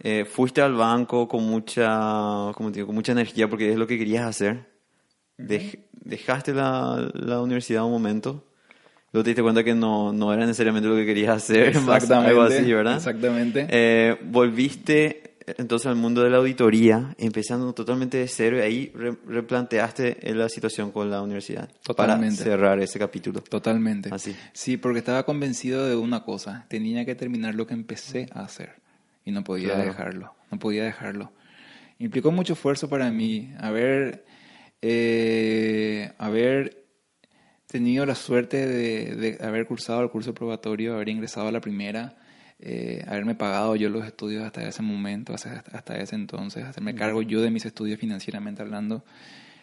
[0.00, 3.98] eh, fuiste al banco con mucha, como digo, con mucha energía porque es lo que
[3.98, 4.70] querías hacer.
[5.36, 8.49] dejaste la, la universidad un momento
[9.12, 12.42] luego te diste cuenta que no, no era necesariamente lo que querías hacer, Exactamente, algo
[12.42, 12.96] así, ¿verdad?
[12.96, 13.66] Exactamente.
[13.70, 18.92] Eh, volviste entonces al mundo de la auditoría, empezando totalmente de cero y ahí
[19.26, 21.68] replanteaste la situación con la universidad.
[21.82, 22.36] Totalmente.
[22.36, 23.40] Para cerrar ese capítulo.
[23.40, 24.10] Totalmente.
[24.12, 24.36] Así.
[24.52, 28.76] Sí, porque estaba convencido de una cosa, tenía que terminar lo que empecé a hacer
[29.24, 31.32] y no podía dejarlo, no podía dejarlo.
[31.98, 34.24] Implicó mucho esfuerzo para mí haber,
[34.80, 36.79] eh, haber
[37.70, 42.16] tenido la suerte de, haber cursado el curso probatorio, haber ingresado a la primera,
[42.58, 47.22] eh, haberme pagado yo los estudios hasta ese momento, hasta, hasta ese entonces, hacerme cargo
[47.22, 49.04] yo de mis estudios financieramente hablando,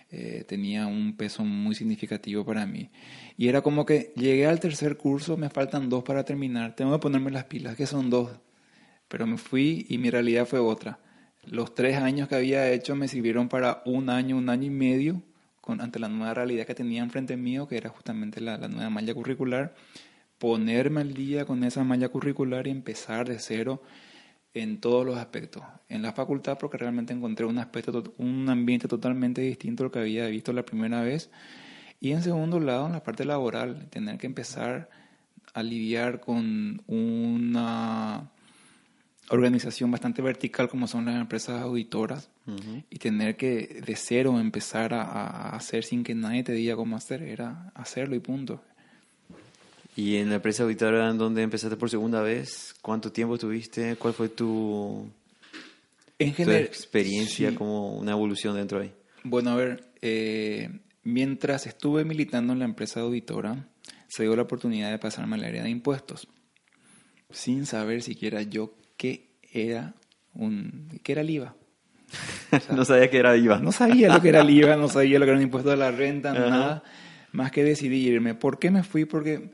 [0.10, 2.89] eh, tenía un peso muy significativo para mí.
[3.36, 7.00] Y era como que llegué al tercer curso, me faltan dos para terminar, tengo que
[7.00, 8.32] ponerme las pilas, que son dos.
[9.10, 11.00] Pero me fui y mi realidad fue otra.
[11.43, 15.22] Los tres años que había hecho me sirvieron para un año, un año y medio
[15.69, 19.75] ante la nueva realidad que tenía enfrente mío, que era justamente la, nueva malla curricular,
[20.38, 23.82] ponerme al día con esa malla curricular y empezar de cero
[24.53, 25.63] en todos los aspectos.
[25.89, 30.27] En la facultad, porque realmente encontré un aspecto, un ambiente totalmente distinto al que había
[30.27, 31.30] visto la primera vez.
[31.99, 34.89] Y en segundo lado, en la parte laboral, tener que empezar
[35.53, 38.32] a lidiar con una
[39.30, 42.30] organización bastante vertical como son las empresas auditoras
[42.90, 47.22] y tener que de cero empezar a, hacer sin que nadie te diga cómo hacer,
[47.22, 48.62] era hacerlo y punto.
[49.98, 53.96] ¿Y en la empresa auditora en donde empezaste por segunda vez, cuánto tiempo estuviste?
[53.98, 55.10] ¿Cuál fue tu,
[56.20, 58.94] en general, experiencia como una evolución dentro de ahí?
[59.24, 60.70] Bueno, a ver, eh,
[61.04, 63.68] mientras estuve militando en la empresa auditora,
[64.08, 66.28] se dio la oportunidad de pasarme al área de impuestos,
[67.30, 69.94] sin saber siquiera yo qué era
[70.34, 71.56] un qué era el IVA.
[72.76, 73.60] no sabía que era IVA.
[73.60, 75.78] No sabía lo que era el IVA, no sabía lo que era un impuesto de
[75.78, 76.84] la renta, nada
[77.32, 78.36] más que decidirme.
[78.36, 79.06] ¿Por qué me fui?
[79.06, 79.52] Porque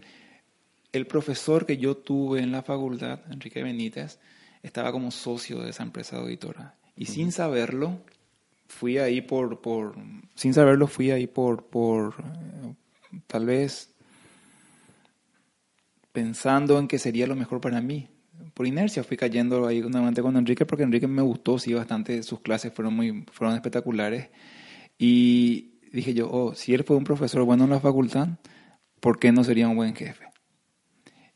[0.92, 4.20] el profesor que yo tuve en la facultad, Enrique Benítez,
[4.62, 6.76] estaba como socio de esa empresa auditora.
[6.96, 8.02] Y sin saberlo,
[8.68, 9.96] fui ahí por, por,
[10.36, 12.76] sin saberlo, fui ahí por, por, eh,
[13.28, 13.90] tal vez
[16.12, 18.13] pensando en que sería lo mejor para mí
[18.54, 22.40] por inercia fui cayendo ahí nuevamente con Enrique porque Enrique me gustó, sí, bastante, sus
[22.42, 24.30] clases fueron muy, fueron espectaculares.
[24.98, 28.28] Y dije yo, oh, si él fue un profesor bueno en la facultad,
[29.00, 30.26] ¿por qué no sería un buen jefe?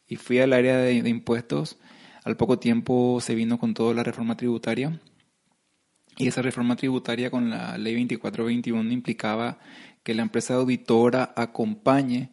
[0.08, 1.78] Y fui al área de, impuestos,
[2.24, 5.00] al poco tiempo se vino con toda la reforma tributaria.
[6.18, 9.60] Y esa reforma tributaria con la ley 2421 implicaba
[10.04, 12.32] que la empresa auditora acompañe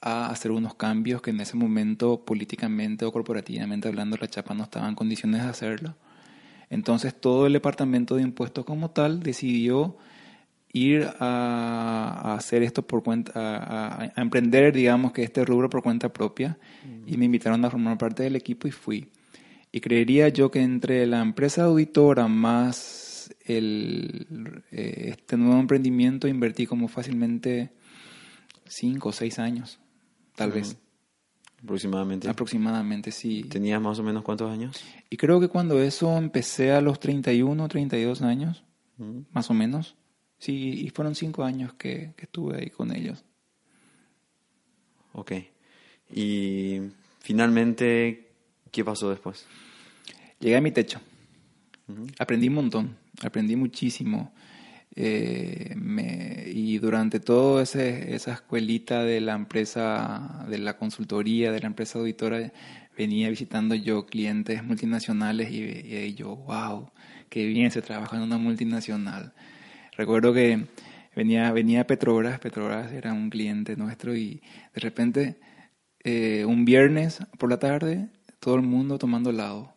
[0.00, 4.64] a hacer unos cambios que en ese momento políticamente o corporativamente hablando la chapa no
[4.64, 5.96] estaba en condiciones de hacerlo.
[6.70, 9.96] Entonces todo el departamento de impuestos como tal decidió
[10.72, 16.58] ir a, hacer esto por cuenta, a, emprender, digamos que este rubro por cuenta propia
[17.06, 19.08] y me invitaron a formar parte del equipo y fui.
[19.72, 26.66] Y creería yo que entre la empresa auditora más el, eh, este nuevo emprendimiento invertí
[26.66, 27.70] como fácilmente
[28.66, 29.80] cinco o seis años
[30.38, 30.76] tal vez.
[31.62, 32.28] Aproximadamente.
[32.28, 33.42] Aproximadamente, sí.
[33.42, 34.80] ¿Tenías más o menos cuántos años?
[35.10, 38.62] Y creo que cuando eso empecé a los 31, 32 años,
[39.32, 39.96] más o menos.
[40.38, 43.24] Sí, y fueron cinco años que, estuve ahí con ellos.
[45.12, 45.32] Ok.
[46.14, 46.80] Y
[47.18, 48.30] finalmente,
[48.70, 49.44] ¿qué pasó después?
[50.38, 51.00] Llegué a mi techo.
[52.18, 54.32] Aprendí un montón, aprendí muchísimo.
[55.00, 55.76] Eh,
[56.52, 62.52] y durante toda esa escuelita de la empresa, de la consultoría, de la empresa auditora,
[62.96, 66.90] venía visitando yo clientes multinacionales y, yo, wow,
[67.28, 69.34] qué bien se trabaja en una multinacional.
[69.96, 70.66] Recuerdo que
[71.14, 74.42] venía, venía Petrobras, Petrobras era un cliente nuestro y
[74.74, 75.38] de repente
[76.02, 78.08] eh, un viernes por la tarde
[78.40, 79.74] todo el mundo tomando helado.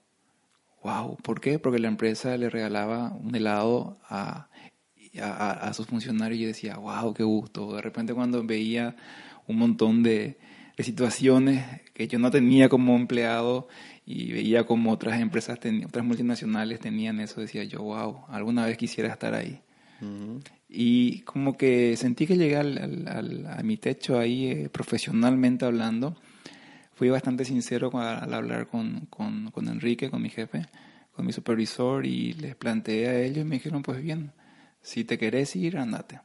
[0.83, 1.59] Wow, ¿por qué?
[1.59, 4.49] Porque la empresa le regalaba un helado a
[5.19, 7.75] a, sus funcionarios y decía, wow, qué gusto.
[7.75, 8.95] De repente cuando veía
[9.47, 10.37] un montón de,
[10.79, 13.67] situaciones que yo no tenía como empleado
[14.05, 18.77] y veía como otras empresas, ten- otras multinacionales tenían eso, decía yo, wow, alguna vez
[18.77, 19.61] quisiera estar ahí.
[20.67, 25.65] Y como que sentí que llegué al, al- al- a mi techo ahí, eh, profesionalmente
[25.65, 26.15] hablando.
[26.95, 30.65] Fui bastante sincero al hablar con, con, con Enrique, con mi jefe,
[31.13, 34.31] con mi supervisor, y les planteé a ellos y me dijeron, pues bien,
[34.81, 36.21] si te querés ir, andate.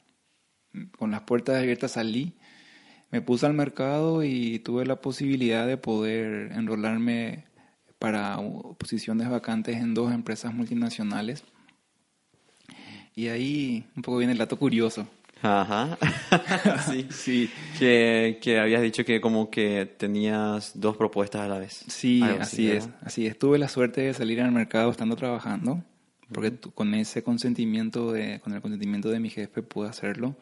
[0.98, 2.34] Con las puertas abiertas salí,
[3.10, 7.44] me puse al mercado y tuve la posibilidad de poder enrolarme
[7.98, 8.38] para
[8.78, 11.44] posiciones vacantes en dos empresas multinacionales.
[13.14, 15.08] Y ahí un poco viene el dato curioso.
[15.40, 15.96] Ajá.
[16.90, 17.06] sí.
[17.10, 21.84] Sí, Que, que habías dicho que como que tenías dos propuestas a la vez.
[21.88, 22.88] sí, Algo así es.
[23.02, 23.38] Así es.
[23.38, 25.82] Tuve la suerte de salir al mercado estando trabajando,
[26.32, 30.36] porque con ese consentimiento de, con el consentimiento de mi jefe pude hacerlo.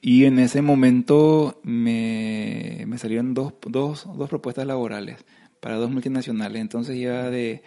[0.00, 5.24] Y en ese momento me, me salieron dos, dos, dos propuestas laborales
[5.60, 6.60] para dos multinacionales.
[6.60, 7.62] Entonces iba de,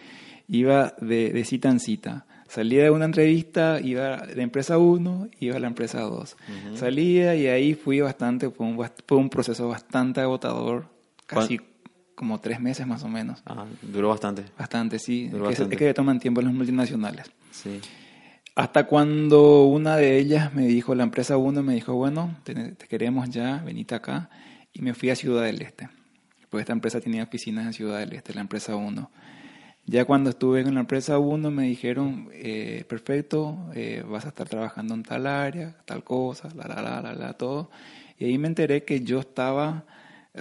[0.46, 2.26] iba de, de cita en cita.
[2.48, 6.36] Salía de una entrevista, iba de empresa 1, iba a la empresa 2.
[6.76, 10.86] Salía y ahí fui bastante, fue un, fue un proceso bastante agotador,
[11.26, 11.60] casi
[12.18, 13.40] como tres meses más o menos.
[13.46, 14.44] Ah, duró bastante.
[14.58, 15.28] Bastante, sí.
[15.28, 15.74] Duró Es que, bastante.
[15.76, 17.30] es que toman tiempo las multinacionales.
[17.52, 17.80] Sí.
[18.56, 22.88] Hasta cuando una de ellas me dijo, la empresa 1 me dijo, bueno, te, te
[22.88, 24.30] queremos ya, venite acá.
[24.72, 25.88] Y me fui a Ciudad del Este.
[26.50, 29.10] Porque esta empresa tenía oficinas en Ciudad del Este, la empresa 1.
[29.86, 34.48] Ya cuando estuve con la empresa 1 me dijeron, eh, perfecto, eh, vas a estar
[34.48, 37.70] trabajando en tal área, tal cosa, la, la, la, la, la, todo.
[38.18, 39.84] Y ahí me enteré que yo estaba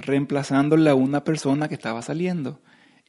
[0.02, 2.60] reemplazándole a una persona que estaba saliendo.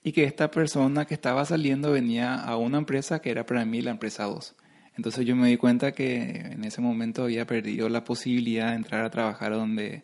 [0.05, 3.83] Y que esta persona que estaba saliendo venía a una empresa que era para mí
[3.83, 4.55] la empresa 2.
[4.97, 6.23] Entonces yo me di cuenta que
[6.53, 10.03] en ese momento había perdido la posibilidad de entrar a trabajar donde,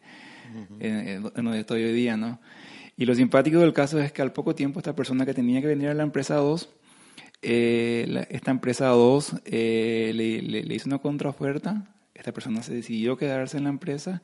[0.81, 2.41] en, en donde estoy hoy día, ¿no?
[2.97, 5.67] Y lo simpático del caso es que al poco tiempo esta persona que tenía que
[5.69, 6.69] venir a la empresa 2,
[7.43, 12.75] eh, la- esta empresa 2 eh, le, le- le hizo una contraoferta, esta persona se
[12.75, 14.23] decidió quedarse en la empresa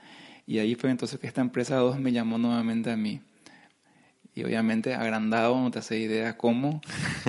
[0.50, 3.20] y ahí fue entonces que esta empresa 2 me llamó nuevamente a mí.
[4.34, 6.80] Y obviamente agrandado, no te hace idea cómo.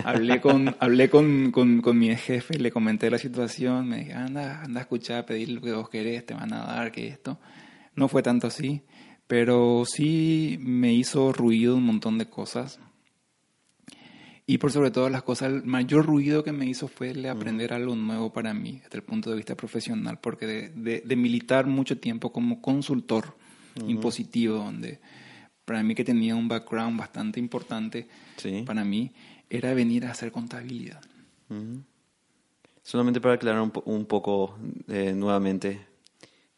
[0.03, 4.63] Hablé con, hablé con, con, con mi jefe, le comenté la situación, me dije, anda,
[4.63, 7.37] anda a escuchar, pedir lo que vos querés, te van a dar, que esto.
[7.93, 8.81] No fue tanto así,
[9.27, 12.79] pero sí me hizo ruido un montón de cosas.
[14.51, 17.29] Y por sobre todo las cosas, el mayor ruido que me hizo fue el de
[17.29, 21.15] aprender algo nuevo para mí, desde el punto de vista profesional, porque de, de- de
[21.15, 23.35] militar mucho tiempo como consultor
[23.87, 24.99] impositivo, donde
[25.63, 28.63] para mí que tenía un background bastante importante, Sí.
[28.65, 29.13] para mí
[29.49, 31.01] era venir a hacer contabilidad.
[32.83, 34.57] Solamente para aclarar un, un poco
[34.89, 35.79] eh, nuevamente,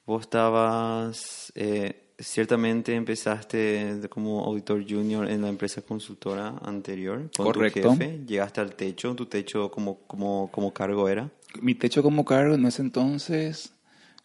[0.06, 7.82] vos estabas, eh, ciertamente empezaste como auditor junior en la empresa consultora anterior con Correcto.
[7.82, 11.30] tu jefe, llegaste al techo, tu techo como, como, como cargo era.
[11.62, 13.74] Mi techo como cargo en ese entonces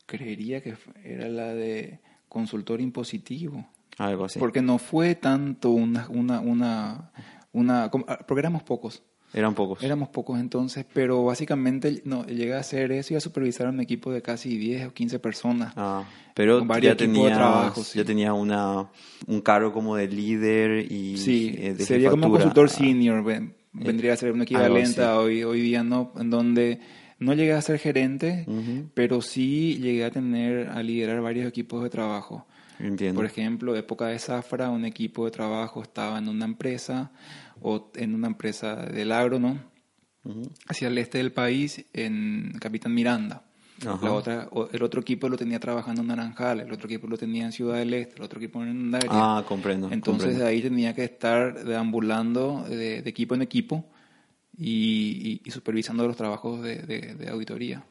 [0.06, 3.66] creería que era la de consultor impositivo.
[3.98, 4.38] Algo así.
[4.38, 6.40] Porque no fue tanto una, una,
[7.52, 9.02] una, ah, porque éramos pocos.
[9.32, 9.82] Eran pocos.
[9.82, 14.10] Éramos pocos entonces, pero básicamente no, llegué a hacer eso y a supervisar un equipo
[14.10, 15.74] de casi 10 o 15 personas.
[15.76, 17.98] Ah, pero Con varios ya de trabajo, sí.
[17.98, 18.88] ya tenías una,
[19.26, 22.52] un cargo como de líder y Sí, eh, de sería como un jefatura.
[22.54, 26.12] consultor Ah, senior, ven- vendría a ser un equivalente a hoy, hoy día, ¿no?
[26.18, 26.80] En donde
[27.18, 28.88] no llegué a ser gerente, Ujú.
[28.94, 32.46] pero sí llegué a tener, a liderar varios equipos de trabajo.
[32.80, 33.16] Entiendo.
[33.18, 37.10] Por ejemplo, época de Zafra, un equipo de trabajo estaba en una empresa
[37.62, 39.60] o en una empresa del agro, ¿no?
[40.68, 43.44] Hacia el este del país, en Capitán Miranda.
[43.86, 43.98] Ajá.
[44.06, 47.44] La otra, el otro equipo lo tenía trabajando en Naranjal, el otro equipo lo tenía
[47.46, 49.08] en Ciudad del Este, el otro equipo en Andaria.
[49.12, 49.88] Ah, comprendo.
[49.90, 50.46] Entonces comprendo.
[50.46, 53.86] ahí tenía que estar deambulando de, de equipo en equipo
[54.56, 57.84] y, y- y supervisando los trabajos de, de- de auditoría.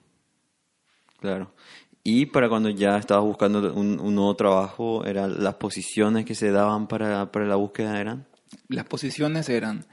[1.20, 1.54] Claro.
[2.04, 6.52] Y para cuando ya estabas buscando un, un nuevo trabajo, eran las posiciones que se
[6.52, 8.26] daban para, para la búsqueda eran.
[8.70, 9.86] Las posiciones eran,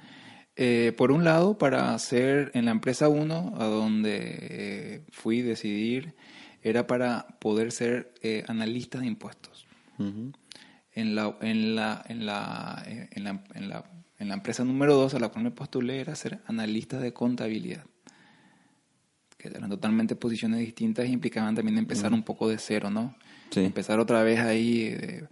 [0.57, 6.15] eh, por un lado, para hacer en la empresa 1, a donde eh, fui decidir,
[6.63, 9.67] era para poder ser eh, analista de impuestos.
[9.99, 10.33] Ujú.
[10.93, 13.85] En la, en, la, en, la, en, la, en, la,
[14.19, 17.85] en la empresa número 2 a la cual me postulé era ser analista de contabilidad.
[19.37, 23.17] Que eran totalmente posiciones distintas y implicaban también empezar un poco de cero, ¿no?
[23.51, 23.61] Sí.
[23.61, 24.89] Empezar otra vez ahí.
[24.93, 25.25] eh,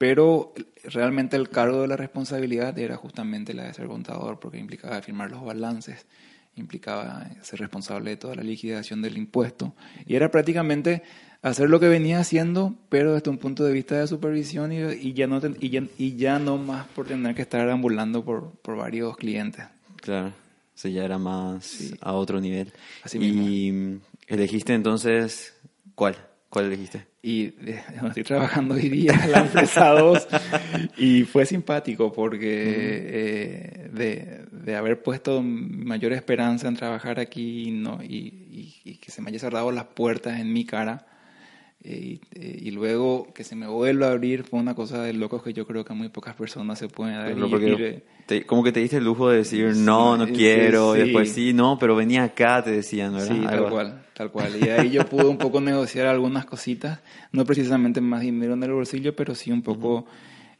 [0.00, 5.02] pero realmente el cargo de la responsabilidad era justamente la de ser contador, porque implicaba
[5.02, 6.06] firmar los balances,
[6.56, 9.74] implicaba ser responsable de toda la liquidación del impuesto.
[10.06, 11.02] Y era prácticamente
[11.42, 15.26] hacer lo que venía haciendo, pero desde un punto de vista de supervisión y, ya,
[15.26, 19.18] no y, ya, y, ya, no más por tener que estar ambulando por, por varios
[19.18, 19.66] clientes.
[19.96, 20.32] Claro,
[20.82, 22.72] ya era más a otro nivel.
[23.02, 25.52] Así y elegiste entonces,
[25.94, 26.16] ¿cuál?
[26.48, 27.09] ¿Cuál elegiste?
[27.22, 27.52] Y
[28.06, 30.28] estoy trabajando hoy día en la empresa 2
[30.96, 37.70] y fue simpático porque eh, de, de, haber puesto mayor esperanza en trabajar aquí y,
[37.72, 41.06] no, y, y, que se me haya cerrado las puertas en mi cara,
[41.82, 45.54] eh, y, luego que se me vuelva a abrir fue una cosa de locos que
[45.54, 47.32] yo creo que muy pocas personas se pueden dar.
[48.44, 51.78] como que te diste el lujo de decir no, no quiero, y después sí, no,
[51.78, 53.34] pero venía acá, te decían, ¿verdad?
[53.34, 54.52] Sí, tal cual, tal cual.
[54.60, 57.00] Y ahí yo pude un poco negociar algunas cositas,
[57.32, 60.04] no precisamente más dinero en el bolsillo, pero sí un poco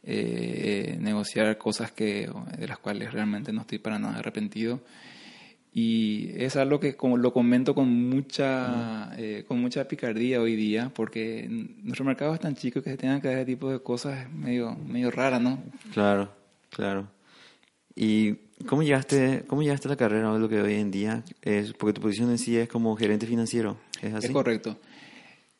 [0.02, 4.80] eh, negociar cosas que de las cuales realmente no estoy para nada arrepentido.
[5.72, 10.90] Y es algo que como lo comento con mucha, eh, con mucha picardía hoy día,
[10.94, 14.24] porque nuestro mercado es tan chico que se tengan que hacer ese tipo de cosas
[14.24, 15.62] es medio, medio rara, ¿no?
[15.92, 16.28] Claro,
[16.70, 17.08] claro.
[17.94, 18.34] ¿Y
[18.66, 21.72] cómo llegaste, cómo llegaste a la carrera de lo que hoy en día es?
[21.72, 24.26] Porque tu posición en sí es como gerente financiero, ¿es así?
[24.26, 24.76] Es correcto.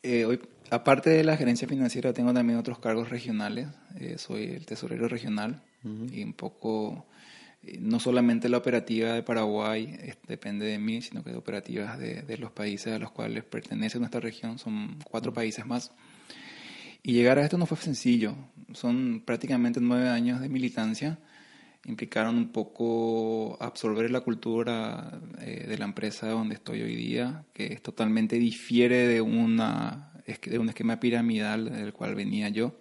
[0.03, 0.41] Eh, hoy,
[0.71, 3.67] aparte de la gerencia financiera, tengo también otros cargos regionales.
[3.99, 7.05] Eh, soy el tesorero regional y un poco
[7.79, 9.95] no solamente la operativa de Paraguay
[10.27, 14.19] depende de mí, sino que de operativas de, los países a los cuales pertenece nuestra
[14.19, 15.91] región, son cuatro países más.
[17.03, 18.35] Y llegar a esto no fue sencillo,
[18.73, 21.19] son prácticamente nueve años de militancia,
[21.85, 27.73] implicaron un poco absorber la cultura eh, de la empresa donde estoy hoy día, que
[27.73, 32.80] es totalmente difiere de, una, de un esquema piramidal del cual venía yo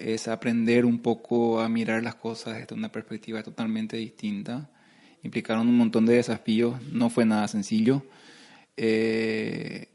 [0.00, 4.70] es aprender un poco a mirar las cosas desde una perspectiva totalmente distinta.
[5.22, 8.02] Implicaron un montón de desafíos, no fue nada sencillo.
[8.76, 9.88] Eh,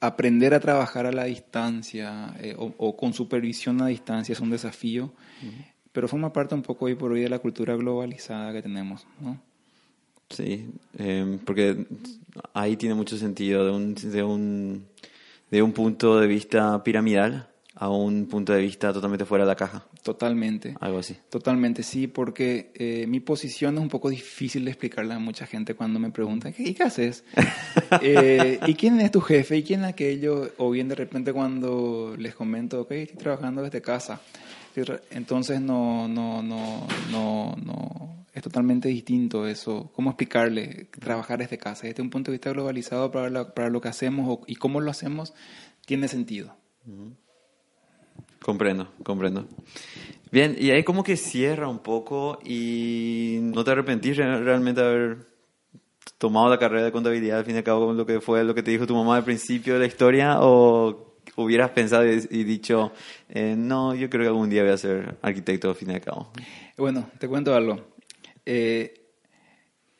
[0.00, 5.12] aprender a trabajar a la distancia eh, o, con supervisión a distancia es un desafío,
[5.92, 9.40] pero forma parte un poco hoy por hoy de la cultura globalizada que tenemos, ¿no?
[10.28, 10.68] Sí,
[10.98, 11.86] em, porque
[12.52, 14.86] ahí tiene mucho sentido de un, de un,
[15.50, 19.54] de un punto de vista piramidal a un punto de vista totalmente fuera de la
[19.54, 19.86] caja.
[20.02, 20.74] Totalmente.
[20.80, 21.16] Algo así.
[21.28, 25.74] Totalmente, sí, porque eh, mi posición es un poco difícil de explicarle a mucha gente
[25.74, 27.24] cuando me preguntan, ¿y qué haces?
[28.00, 29.58] Eh, ¿Y quién es tu jefe?
[29.58, 30.50] ¿Y quién es aquello?
[30.56, 34.20] O bien de repente cuando les comento, ok, estoy trabajando desde casa.
[35.10, 39.90] Entonces no, no, no, no, no, es totalmente distinto eso.
[39.94, 41.86] ¿Cómo explicarle trabajar desde casa?
[41.86, 45.34] Desde un punto de vista globalizado para, para lo que hacemos y cómo lo hacemos,
[45.86, 46.56] tiene sentido.
[48.46, 49.44] Comprendo, comprendo.
[50.30, 55.18] Bien, y ahí como que cierra un poco y no te arrepentís realmente de haber
[56.16, 58.54] tomado la carrera de contabilidad al fin y al cabo con lo que fue lo
[58.54, 62.92] que te dijo tu mamá al principio de la historia o hubieras pensado y, dicho,
[63.28, 66.00] eh, no, yo creo que algún día voy a ser arquitecto al fin y al
[66.02, 66.30] cabo?
[66.76, 67.84] Bueno, te cuento algo.
[68.44, 69.10] Eh,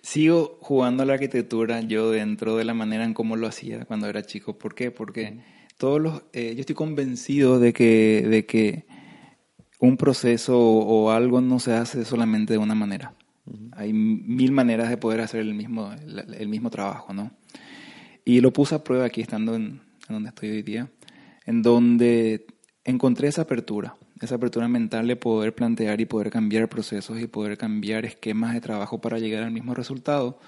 [0.01, 4.07] sigo jugando a la arquitectura yo dentro de la manera en cómo lo hacía cuando
[4.07, 4.57] era chico.
[4.57, 4.92] ¿Por qué?
[4.92, 5.40] Porque
[5.78, 8.86] todos los, eh, yo estoy convencido de que, de que
[9.78, 13.14] un proceso o, algo no se hace solamente de una manera.
[13.72, 17.30] Hay mil maneras de poder hacer el mismo, el, mismo trabajo, ¿no?
[18.24, 20.90] Y lo puse a prueba aquí estando en, en donde estoy hoy día,
[21.44, 22.46] en donde
[22.84, 27.56] encontré esa apertura, esa apertura mental de poder plantear y poder cambiar procesos y poder
[27.58, 30.40] cambiar esquemas de trabajo para llegar al mismo resultado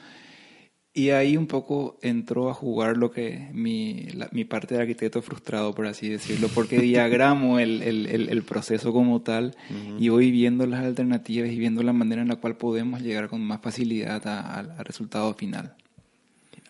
[0.99, 5.73] y ahí un poco entró a jugar lo que mi, mi parte de arquitecto frustrado,
[5.73, 9.55] por así decirlo, porque diagramo el, el, el, proceso como tal
[10.01, 13.41] y voy viendo las alternativas y viendo la manera en la cual podemos llegar con
[13.43, 15.77] más facilidad al resultado final.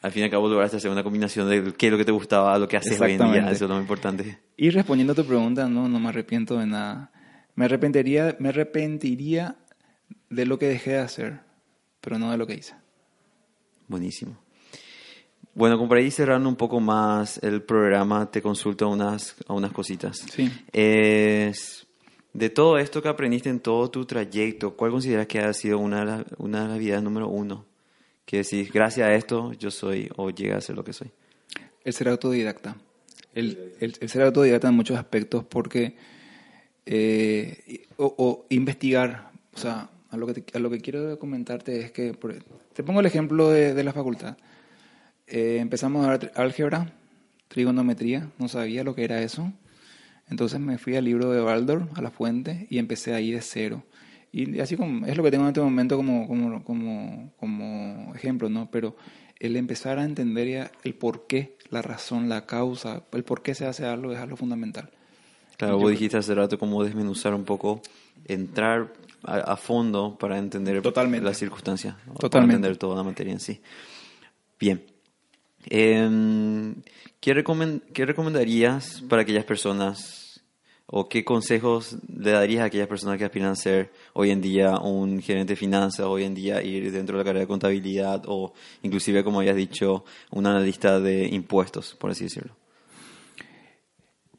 [0.02, 2.12] Al fin y al cabo lograste hacer una combinación de qué es lo que te
[2.12, 4.40] gustaba, lo que haces hoy en día, eso es lo más importante.
[4.58, 7.10] Y respondiendo a tu pregunta, no, no me arrepiento de nada.
[7.54, 9.56] Me arrepentiría, me arrepentiría
[10.28, 11.40] de lo que dejé de hacer,
[12.02, 12.74] pero no de lo que hice.
[13.88, 14.36] Buenísimo.
[15.54, 19.54] Bueno, como para ir cerrando un poco más el programa, te consulto a unas, a
[19.54, 20.18] unas cositas.
[20.18, 20.48] Sí.
[20.72, 21.86] Es,
[22.32, 26.04] de todo esto que aprendiste en todo tu trayecto, ¿cuál consideras que ha sido una
[26.04, 27.64] de, una de las vidas número uno?
[28.24, 31.10] Que decís, gracias a esto yo soy o llegué a ser lo que soy.
[31.82, 32.76] El ser autodidacta.
[33.34, 35.96] El, el, ser autodidacta en muchos aspectos porque...
[36.90, 41.92] Eh, o, o, investigar, o sea, a lo que, a lo que quiero comentarte es
[41.92, 42.16] que,
[42.72, 44.36] te pongo el ejemplo de, la facultad.
[45.26, 46.92] Eh, empezamos a ver álgebra,
[47.48, 49.52] trigonometría, no sabía lo que era eso.
[50.30, 53.84] Entonces me fui al libro de Baldor, a la fuente, y empecé ahí de cero.
[54.30, 58.48] Y así como es lo que tengo en este momento como, como, como, como ejemplo,
[58.50, 58.70] ¿no?
[58.70, 58.96] Pero
[59.38, 63.54] el empezar a entender ya el por qué, la razón, la causa, el por qué
[63.54, 64.90] se hace algo es algo fundamental.
[65.56, 67.82] Claro, vos dijiste hace rato cómo desmenuzar un poco,
[68.26, 68.92] entrar
[69.24, 71.24] a, a fondo para entender Totalmente.
[71.26, 72.14] las circunstancias, ¿no?
[72.14, 72.56] para Totalmente.
[72.56, 73.60] entender toda la materia en sí.
[74.58, 74.82] Bien.
[75.66, 76.74] Em,
[77.20, 80.42] ¿qué, recomen- ¿Qué recomendarías para aquellas personas
[80.86, 84.78] o qué consejos le darías a aquellas personas que aspiran a ser hoy en día
[84.78, 88.54] un gerente de finanzas, hoy en día ir dentro de la carrera de contabilidad o
[88.82, 92.56] inclusive, como habías dicho, un analista de impuestos, por así decirlo?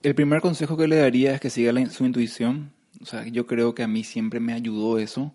[0.02, 2.72] El primer consejo que le daría es que siga la- su intuición.
[3.02, 5.34] O sea, yo creo que a mí siempre me ayudó eso.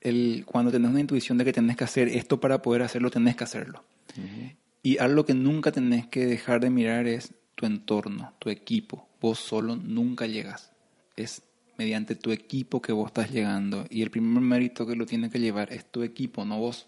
[0.00, 3.36] El, cuando tenés una intuición de que tenés que hacer esto para poder hacerlo, tenés
[3.36, 3.84] que hacerlo.
[4.82, 9.08] Y algo que nunca tenés que dejar de mirar es tu entorno, tu equipo.
[9.20, 10.72] Vos solo nunca llegas.
[11.16, 11.42] Es
[11.76, 13.86] mediante tu equipo que vos estás llegando.
[13.90, 16.86] Y el primer mérito que lo tiene que llevar es tu equipo, no vos.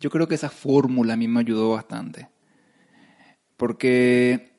[0.00, 2.28] Yo creo que esa fórmula a mí me ayudó bastante.
[3.56, 4.54] Porque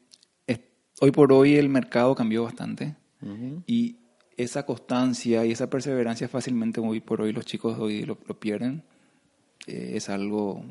[1.01, 2.95] hoy por hoy el mercado cambió bastante.
[3.66, 3.97] Y
[4.38, 8.84] esa constancia y esa perseverancia fácilmente hoy por hoy los chicos hoy lo, lo pierden.
[9.68, 10.64] Eh, es algo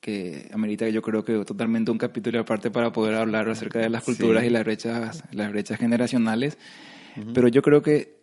[0.00, 4.02] que amerita yo creo que totalmente un capítulo aparte para poder hablar acerca de las
[4.02, 4.48] culturas Sí.
[4.48, 6.56] y las brechas, las brechas generacionales.
[7.34, 8.20] Pero yo creo que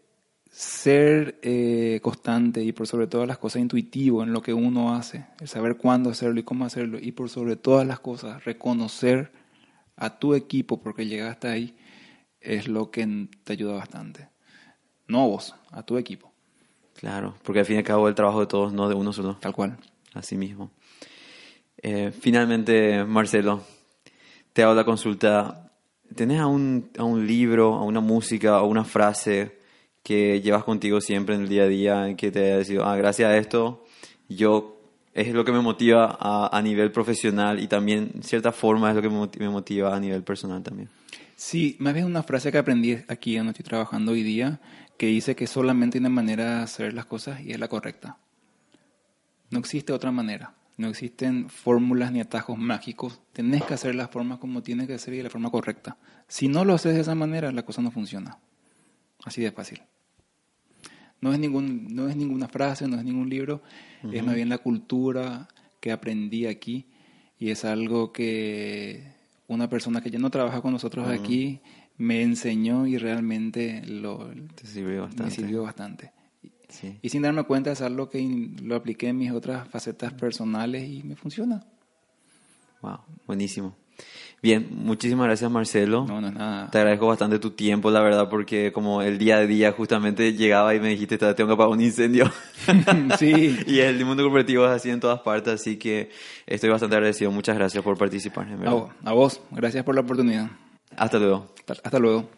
[0.49, 5.25] ser eh, constante y por sobre todas las cosas intuitivo en lo que uno hace,
[5.39, 9.31] el saber cuándo hacerlo y cómo hacerlo, y por sobre todas las cosas reconocer
[9.97, 11.75] a tu equipo porque llegaste ahí,
[12.47, 14.29] es lo que te ayuda bastante.
[15.07, 16.31] No a vos, a tu equipo,
[16.95, 19.37] Claro, porque al fin y al cabo el trabajo de todos, no de uno solo.
[19.39, 19.77] tal cual.
[20.13, 20.71] Así mismo.
[21.79, 23.61] Eh, finalmente, Marcelo,
[24.51, 25.71] te hago la consulta.
[26.15, 29.59] ¿Tenés a un, a un libro, a una música, a una frase
[30.01, 33.29] que llevas contigo siempre en el día a día, que te haya decidido, ah, gracias
[33.29, 33.83] a esto,
[34.29, 34.79] yo
[35.13, 38.95] es lo que me motiva a, a nivel profesional y también, en cierta forma, es
[38.95, 40.89] lo que me motiva a nivel personal también?
[41.37, 44.59] Sí, más bien una frase que aprendí aquí donde estoy trabajando hoy día,
[44.97, 48.17] que dice que solamente hay una manera de hacer las cosas y es la correcta.
[49.51, 50.55] No existe otra manera.
[50.77, 53.21] No existen fórmulas ni atajos mágicos.
[53.33, 55.97] Tenés que hacer las formas como tienes que hacer y de la forma correcta.
[56.27, 58.39] Si no lo haces de esa manera, la cosa no funciona.
[59.23, 59.83] Así de fácil.
[61.21, 63.61] No es, ningún, no es ninguna frase, no es ningún libro,
[64.11, 65.47] es más bien la cultura
[65.79, 66.87] que aprendí aquí
[67.37, 69.16] y es algo que
[69.47, 71.61] una persona que ya no trabaja con nosotros aquí
[71.97, 75.23] me enseñó y realmente lo, Te sirvió bastante.
[75.23, 76.11] me sirvió bastante.
[76.69, 76.99] Sí.
[77.01, 78.21] Y sin darme cuenta es algo que
[78.61, 81.65] lo apliqué en mis otras facetas personales y me funciona.
[82.81, 83.75] Wow, buenísimo.
[84.41, 86.05] Bien, muchísimas gracias Marcelo.
[86.07, 86.69] No, no es nada.
[86.69, 90.75] Te agradezco bastante tu tiempo, la verdad, porque como el día a día justamente llegaba
[90.75, 92.31] y me dijiste, "Te- tengo que apagar un incendio.
[93.17, 93.57] Sí.
[93.67, 96.11] y el mundo corporativo es así en todas partes, así que
[96.45, 97.31] estoy bastante agradecido.
[97.31, 99.41] Muchas gracias por participar, en A vos, a vos.
[99.51, 100.47] Gracias por la oportunidad.
[100.95, 101.47] Hasta luego.
[101.59, 102.29] Hasta- hasta luego.